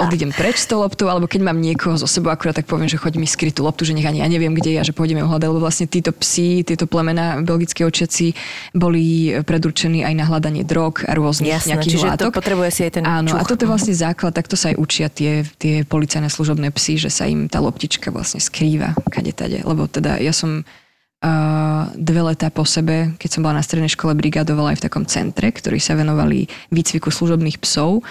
[0.00, 2.96] odídem preč s tou loptou, alebo keď mám niekoho zo sebou, akurát tak poviem, že
[2.96, 5.28] choď mi skrytú loptu, že nech ani ja neviem, kde je a že pôjdeme ju
[5.28, 8.32] hľadať, lebo vlastne títo psi, tieto plemena belgické očiaci
[8.72, 12.38] boli predurčení aj na hľadanie drog a rôznych Jasné, nejakých čiže to látok.
[12.38, 13.50] potrebuje si aj ten Áno, a čuch.
[13.50, 17.26] toto je vlastne základ, takto sa aj učia tie, tie policajné služobné psy, že sa
[17.26, 19.58] im tá loptička vlastne skrýva kade tade.
[19.66, 24.14] Lebo teda ja som uh, dve letá po sebe, keď som bola na strednej škole,
[24.14, 28.06] brigadovala aj v takom centre, ktorí sa venovali výcviku služobných psov,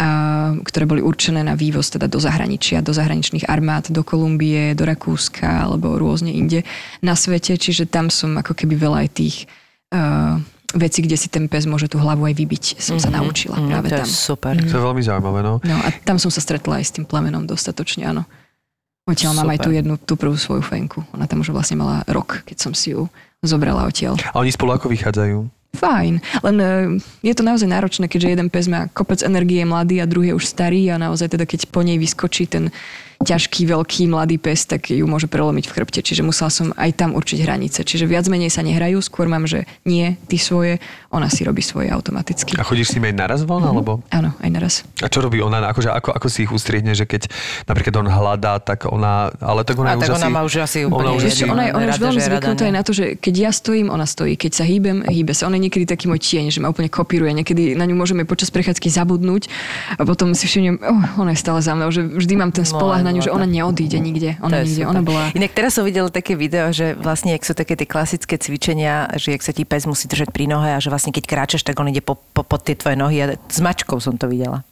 [0.00, 4.88] a, ktoré boli určené na vývoz teda do zahraničia, do zahraničných armád, do Kolumbie, do
[4.88, 6.64] Rakúska alebo rôzne inde
[7.04, 7.52] na svete.
[7.60, 9.36] Čiže tam som ako keby veľa aj tých
[9.92, 10.40] uh,
[10.72, 13.92] vecí, kde si ten pes môže tú hlavu aj vybiť, som sa naučila práve Mm,
[13.92, 14.06] to tam.
[14.06, 14.54] je super.
[14.54, 15.58] To je veľmi zaujímavé, no.
[15.60, 18.22] No a tam som sa stretla aj s tým plemenom dostatočne, áno.
[19.02, 21.02] Odtiaľ mám aj tú jednu, tú prvú svoju fenku.
[21.10, 23.10] Ona tam už vlastne mala rok, keď som si ju
[23.42, 24.14] zobrala odtiaľ.
[24.30, 25.50] A oni spolu ako vychádzajú?
[25.70, 26.14] Fajn,
[26.46, 26.66] len e,
[27.22, 30.38] je to naozaj náročné, keďže jeden pes má kopec energie, je mladý a druhý je
[30.38, 32.70] už starý a naozaj teda keď po nej vyskočí ten
[33.20, 36.00] ťažký, veľký, mladý pes, tak ju môže prelomiť v chrbte.
[36.00, 37.84] Čiže musela som aj tam určiť hranice.
[37.84, 40.80] Čiže viac menej sa nehrajú, skôr mám, že nie, ty svoje,
[41.12, 42.56] ona si robí svoje automaticky.
[42.56, 44.00] A chodíš s nimi aj naraz von, alebo?
[44.08, 44.74] Áno, aj naraz.
[45.04, 45.60] A čo robí ona?
[45.68, 47.28] Akože ako, ako si ich ustriehne, že keď
[47.68, 49.28] napríklad on hľadá, tak ona...
[49.44, 50.32] Ale tak A ona tak už ona asi...
[50.32, 52.72] má už asi úplne ona už asi- ona je, ona je už veľmi zvyknutá aj
[52.72, 54.40] na to, že keď ja stojím, ona stojí.
[54.40, 55.44] Keď sa hýbem, hýbe sa.
[55.44, 57.36] Ona je niekedy taký môj tieň, že ma úplne kopíruje.
[57.36, 59.52] Niekedy na ňu môžeme počas prechádzky zabudnúť
[60.00, 63.09] a potom si všimnem, oh, ona je stále za mnou, že vždy mám ten spolah
[63.10, 64.38] na ňu, že ona neodíde nikde.
[64.38, 64.86] Ona nikde.
[64.86, 64.90] super.
[64.94, 65.22] Ona bola...
[65.34, 69.34] Inak teraz som videla také video, že vlastne, ak sú také tie klasické cvičenia, že
[69.34, 71.90] jak sa ti pes musí držať pri nohe a že vlastne keď kráčaš, tak on
[71.90, 74.62] ide po, po, pod tie tvoje nohy a s mačkou som to videla.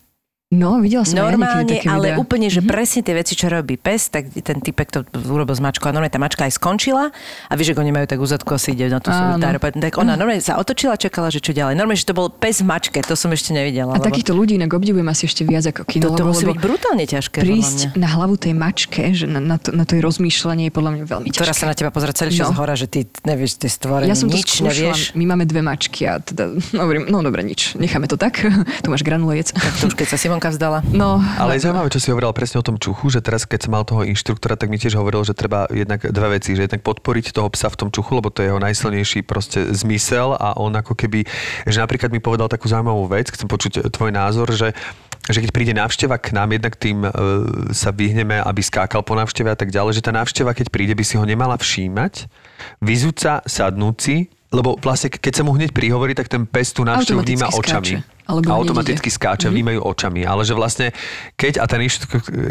[0.48, 2.16] No, videla som ja Normálne, ale videá.
[2.16, 5.84] úplne, že presne tie veci, čo robí pes, tak ten typek to urobil s mačkou
[5.84, 8.88] a normálne tá mačka aj skončila a vieš, ako oni majú tak úzadku asi ide
[8.88, 11.76] na tú svoju tak ona normálne sa otočila a čakala, že čo ďalej.
[11.76, 13.92] Normálne, že to bol pes v mačke, to som ešte nevidela.
[13.92, 17.04] A lebo takýchto ľudí inak obdivujem asi ešte viac ako to, to musí byť brutálne
[17.04, 17.44] ťažké.
[17.44, 20.90] prísť na hlavu tej mačke, že na, na, to, na to jej rozmýšľanie je podľa
[20.96, 21.44] mňa veľmi ťažké.
[21.44, 22.56] Ktorá sa na teba pozera celý čas No.
[22.56, 25.12] hora, že ty nevieš, ty stvorenie, Ja som to nič nevieš.
[25.12, 28.40] my máme dve mačky a teda hovorím, no dobre, nič, necháme to tak,
[28.80, 29.52] tu máš granulejec.
[29.52, 30.78] Tak to už keď sa Simon slnka vzdala.
[30.94, 33.74] No, Ale je zaujímavé, čo si hovoril presne o tom čuchu, že teraz, keď som
[33.74, 37.34] mal toho inštruktora, tak mi tiež hovoril, že treba jednak dve veci, že jednak podporiť
[37.34, 40.94] toho psa v tom čuchu, lebo to je jeho najsilnejší proste zmysel a on ako
[40.94, 41.26] keby,
[41.66, 44.70] že napríklad mi povedal takú zaujímavú vec, chcem počuť tvoj názor, že
[45.28, 47.10] že keď príde návšteva k nám, jednak tým e,
[47.76, 51.04] sa vyhneme, aby skákal po návšteve a tak ďalej, že tá návšteva, keď príde, by
[51.04, 52.24] si ho nemala všímať,
[52.80, 57.20] vyzúca, sadnúť si, lebo vlastne keď sa mu hneď prihovorí, tak ten pes tú návštevu
[57.20, 58.00] vníma očami.
[58.28, 59.16] Alebo automaticky ide.
[59.16, 59.54] skáče, Mhm.
[59.54, 60.20] vnímajú očami.
[60.22, 60.92] Ale že vlastne,
[61.34, 61.80] keď a ten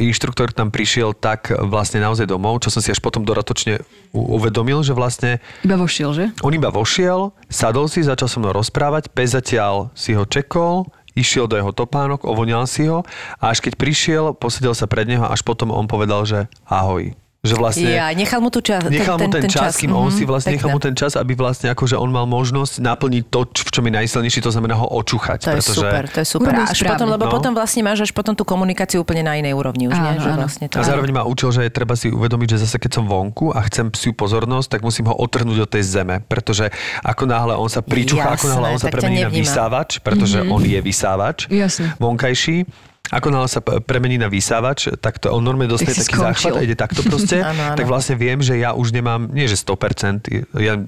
[0.02, 3.80] inštruktor, tam prišiel tak vlastne naozaj domov, čo som si až potom doratočne
[4.12, 6.26] uvedomil, že vlastne iba vošiel, že?
[6.42, 11.46] on iba vošiel, sadol si, začal so mnou rozprávať, pes zatiaľ si ho čekol, išiel
[11.46, 13.06] do jeho topánok, ovoňal si ho
[13.38, 17.14] a až keď prišiel, posedel sa pred neho, až potom on povedal, že ahoj.
[17.40, 17.88] Že vlastne...
[17.88, 18.82] Ja, nechal mu tu čas.
[18.84, 21.70] Nechal mu ten, čas, kým on Mhm, si vlastne nechal mu ten čas, aby vlastne
[21.70, 25.38] akože on mal možnosť naplniť to, č- v čom je najsilnejší, to znamená ho očúchať.
[25.42, 25.78] To je pretože...
[25.80, 26.50] super, to je super.
[26.50, 26.92] Urobil Až správne.
[26.92, 27.32] potom, lebo No.
[27.32, 30.12] potom vlastne máš až potom tú komunikáciu úplne na inej úrovni už, nie?
[30.12, 30.40] Áno, Že áno.
[30.42, 30.76] vlastne to...
[30.76, 33.62] A zároveň ma učil, že je treba si uvedomiť, že zase keď som vonku a
[33.64, 37.80] chcem psiu pozornosť, tak musím ho otrhnúť od tej zeme, pretože ako náhle on sa
[37.80, 41.94] pričúcha, ako náhle on sa premení na vysávač, pretože on je vysávač Jasne.
[41.98, 42.66] vonkajší,
[43.12, 46.52] ako náhle sa premení na vysávač, tak to on normálne dostane taký skončil.
[46.52, 47.78] záchvat a ide takto proste, Áno, áno.
[47.80, 50.28] tak vlastne viem, že ja už nemám, nie že 100%,
[50.60, 50.80] ja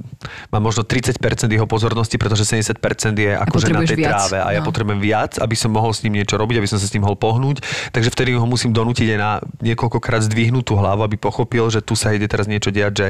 [0.51, 1.15] mám možno 30%
[1.47, 2.75] jeho pozornosti, pretože 70%
[3.15, 4.67] je akože na tej viac, tráve a ja no.
[4.67, 7.15] potrebujem viac, aby som mohol s ním niečo robiť, aby som sa s ním mohol
[7.15, 7.63] pohnúť,
[7.95, 9.31] takže vtedy ho musím donútiť aj na
[9.63, 13.07] niekoľkokrát zdvihnúť tú hlavu, aby pochopil, že tu sa ide teraz niečo diať, že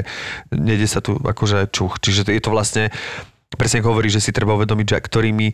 [0.54, 1.98] nejde sa tu akože čuch.
[1.98, 2.94] Čiže je to vlastne
[3.58, 5.48] presne hovorí, že si treba uvedomiť, že ktorými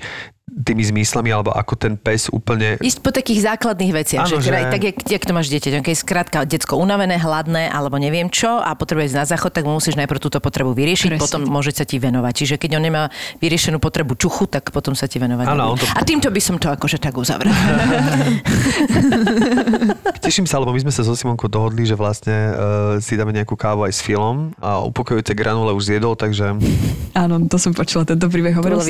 [0.57, 4.59] tými zmyslami, alebo ako ten pes úplne Ísť po takých základných veciach, Áno, že, teda,
[4.64, 8.32] že- tak jak, jak to máš dieťa, keď je skrátka decko unavené, hladné alebo neviem
[8.32, 11.20] čo a potrebuje ísť na záchod, tak mu musíš najprv túto potrebu vyriešiť, Presne.
[11.20, 12.32] potom môže sa ti venovať.
[12.32, 13.12] Čiže keď on nemá
[13.44, 15.44] vyriešenú potrebu čuchu, tak potom sa ti venovať.
[15.44, 17.52] Áno, to- A týmto by som to akože tak uzavrel.
[20.24, 22.57] Teším sa, lebo my sme sa so Simonkou dohodli, že vlastne uh,
[22.98, 26.57] si dáme nejakú kávu aj s Filom a upokojujúce granule už zjedol, takže
[27.16, 28.80] Áno, to som počula, tento príbeh hovoril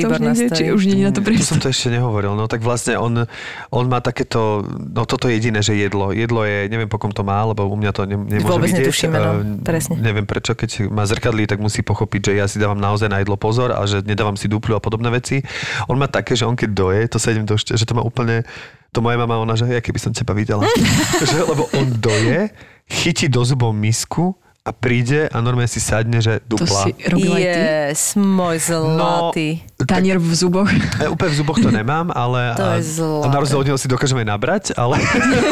[0.54, 2.36] či už nie je na to to som to ešte nehovoril.
[2.36, 3.24] No tak vlastne on,
[3.72, 6.12] on má takéto, no toto je jediné, že jedlo.
[6.12, 8.84] Jedlo je, neviem po kom to má, lebo u mňa to ne, nemôže Vôbec vidieť.
[8.84, 9.94] netušíme, no, Eh, presne.
[9.96, 13.40] Neviem prečo, keď má zrkadlí, tak musí pochopiť, že ja si dávam naozaj na jedlo
[13.40, 15.40] pozor a že nedávam si duplu a podobné veci.
[15.88, 18.44] On má také, že on keď doje, to sa idem do, že to má úplne,
[18.92, 20.68] to moja mama, ona, že ja keby som teba videla.
[21.24, 22.52] že, lebo on doje,
[22.86, 24.36] chytí do zubov misku
[24.66, 26.82] a príde a normálne si sadne, že To dupla.
[26.82, 27.22] si aj ty?
[27.38, 29.62] yes, môj zlatý.
[29.86, 30.66] Tanier v zuboch.
[30.96, 33.22] E, úplne v zuboch to nemám, ale To a, je zlaté.
[33.22, 34.98] a na rozdiel od neho si dokážeme aj nabrať, ale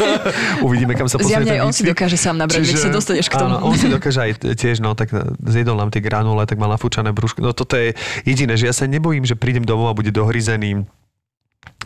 [0.67, 3.55] uvidíme, kam sa posunie Zjavne on si dokáže sám nabrať, veď sa dostaneš k tomu.
[3.61, 5.13] Áno, on si dokáže aj tiež, no tak
[5.47, 7.45] zjedol nám tie granule, tak mal nafúčané brúško.
[7.45, 7.95] No toto je
[8.27, 10.89] jediné, že ja sa nebojím, že prídem domov a bude dohryzený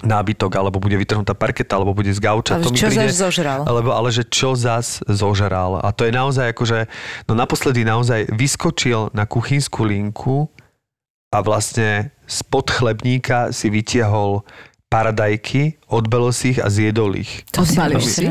[0.03, 2.59] nábytok, alebo bude vytrhnutá parketa, alebo bude z gauča.
[2.59, 3.61] Ale to mi čo príde, zas zožral?
[3.67, 5.81] Alebo, ale že čo zas zožral.
[5.83, 6.87] A to je naozaj akože,
[7.27, 10.51] no naposledy naozaj vyskočil na kuchynskú linku
[11.35, 14.45] a vlastne spod chlebníka si vytiahol
[14.89, 17.45] paradajky, odbelil si ich a zjedol ich.
[17.53, 18.25] To si si?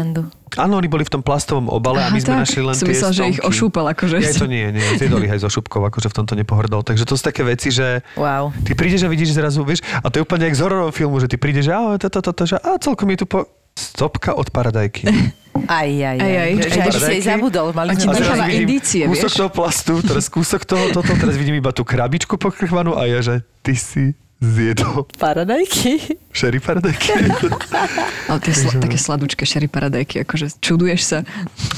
[0.56, 2.96] Áno, oni boli v tom plastovom obale a my sme tak, našli len som tie
[2.96, 3.50] myslel, že ich stonky.
[3.50, 4.16] ošúpal, akože.
[4.18, 6.82] Ja to nie, nie, zjedol ich aj zo šupkov, akože v tomto nepohrdol.
[6.82, 8.56] Takže to sú také veci, že Wow.
[8.62, 11.28] ty prídeš a vidíš zrazu, vieš, a to je úplne jak z hororového filmu, že
[11.28, 13.44] ty prídeš, a toto, toto, že a celkom je tu po...
[13.74, 15.06] Stopka od paradajky.
[15.66, 16.22] Aj, aj, aj.
[16.22, 16.52] Aj, aj.
[16.52, 17.14] Že, že aj si Paradajky.
[17.14, 17.68] aj zabudol.
[17.74, 19.38] Mali sme necháva indície, kúsok vieš?
[19.38, 23.42] toho plastu, teraz kúsok toho, toto, teraz vidím iba tú krabičku pokrchvanú a ja, že
[23.62, 26.22] ty si zjedol paradajky.
[26.30, 27.10] šery paradajky.
[28.30, 31.18] Ale tie sla, také sladučké šery paradajky, akože čuduješ sa.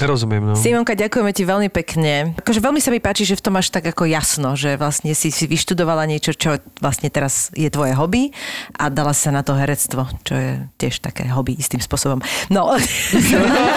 [0.03, 0.53] Rozumiem, no.
[0.59, 2.35] Simonka, ďakujeme ti veľmi pekne.
[2.35, 5.31] Akože veľmi sa mi páči, že v tom máš tak ako jasno, že vlastne si,
[5.31, 8.35] si vyštudovala niečo, čo vlastne teraz je tvoje hobby
[8.75, 12.19] a dala sa na to herectvo, čo je tiež také hobby istým spôsobom.
[12.51, 12.75] No,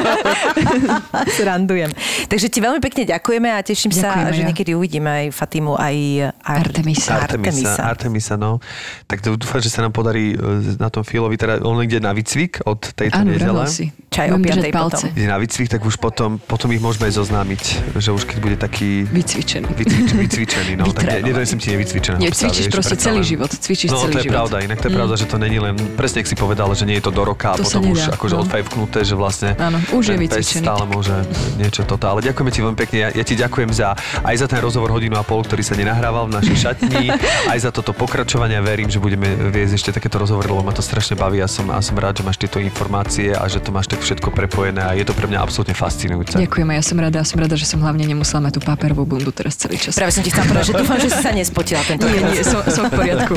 [1.39, 1.95] srandujem.
[2.27, 4.49] Takže ti veľmi pekne ďakujeme a teším sa, Ďakujeme, že ja.
[4.51, 5.97] niekedy uvidíme aj Fatimu, aj
[6.43, 7.13] Ar- Artemisa.
[7.23, 8.59] Artemisa, Artemisa, no.
[9.05, 10.37] Tak to dúfam, že sa nám podarí e,
[10.77, 13.65] na tom Filovi, teda on ide na výcvik od tejto Áno, nedele.
[13.67, 13.91] si.
[14.09, 15.09] Čaj o piatej palce.
[15.09, 15.17] potom.
[15.17, 17.63] Ide na výcvik, tak už potom, potom ich môžeme aj zoznámiť,
[17.97, 19.73] že už keď bude taký Vycvičený.
[19.73, 23.21] vycvič, vycvičený, no, tak ne, nedonesem ti nevycvičeného Nie, psa, cvičíš vieš, proste predsa celý
[23.21, 23.27] len.
[23.27, 23.51] život.
[23.51, 24.35] Cvičíš no, celý to je život.
[24.37, 27.01] pravda, inak to je pravda, že to není len, presne ak si povedal, že nie
[27.01, 28.41] je to do roka a To potom už akože no.
[28.43, 30.61] odfajfknuté, že vlastne Áno, už je vycvičený.
[30.61, 31.15] stále môže
[31.57, 32.05] niečo toto.
[32.07, 32.97] Ale ďakujeme ti veľmi pekne.
[32.99, 33.93] Ja, ja ti ďakujem za,
[34.23, 37.11] aj za ten rozhovor hodinu a pol, ktorý sa nenahrával v našej šatni,
[37.53, 38.62] aj za toto pokračovanie.
[38.63, 41.83] Verím, že budeme viesť ešte takéto rozhovory, lebo ma to strašne baví a som, a
[41.83, 45.03] som rád, že máš tieto informácie a že to máš tak všetko prepojené a je
[45.03, 46.39] to pre mňa absolútne fascinujúce.
[46.39, 49.03] Ďakujem a ja som rada, a som rada, že som hlavne nemusela mať tú paperovú
[49.03, 49.99] bundu teraz celý čas.
[49.99, 52.63] Práve som ti chcela povedať, že dúfam, že si sa nespotila tento Nie, nie, som,
[52.71, 53.35] som v poriadku.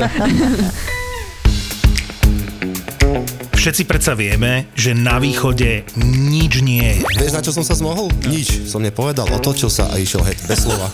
[3.57, 7.01] Všetci predsa vieme, že na východe nič nie je.
[7.17, 8.13] Vieš, na čo som sa zmohol?
[8.29, 8.69] Nič.
[8.69, 10.93] Som nepovedal, otočil sa a išiel heď, bez slova.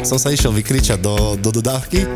[0.00, 2.08] som sa išiel vykričať do, do dodávky.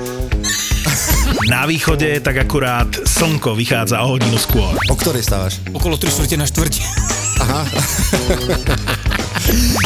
[1.48, 4.76] Na východe tak akurát slnko vychádza o hodinu skôr.
[4.92, 5.56] O ktorej stávaš?
[5.72, 6.74] Okolo 3 čtvrte na štvrť.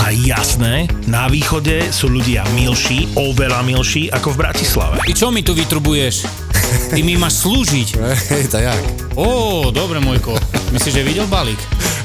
[0.02, 4.98] A jasné, na východe sú ľudia milší, oveľa milší ako v Bratislave.
[5.06, 6.26] Ty čo mi tu vytrubuješ?
[6.90, 7.88] Ty mi máš slúžiť.
[8.34, 8.82] Hej, to jak?
[9.14, 10.34] Ó, dobre, môjko.
[10.74, 11.60] Myslíš, že videl balík?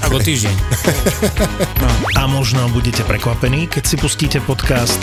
[0.06, 0.54] Ako týždeň.
[2.22, 5.02] A možno budete prekvapení, keď si pustíte podcast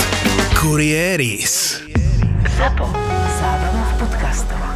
[0.54, 1.82] Kurieris.
[2.56, 3.15] ZAPO.
[4.36, 4.75] Zábrná v podcastovách.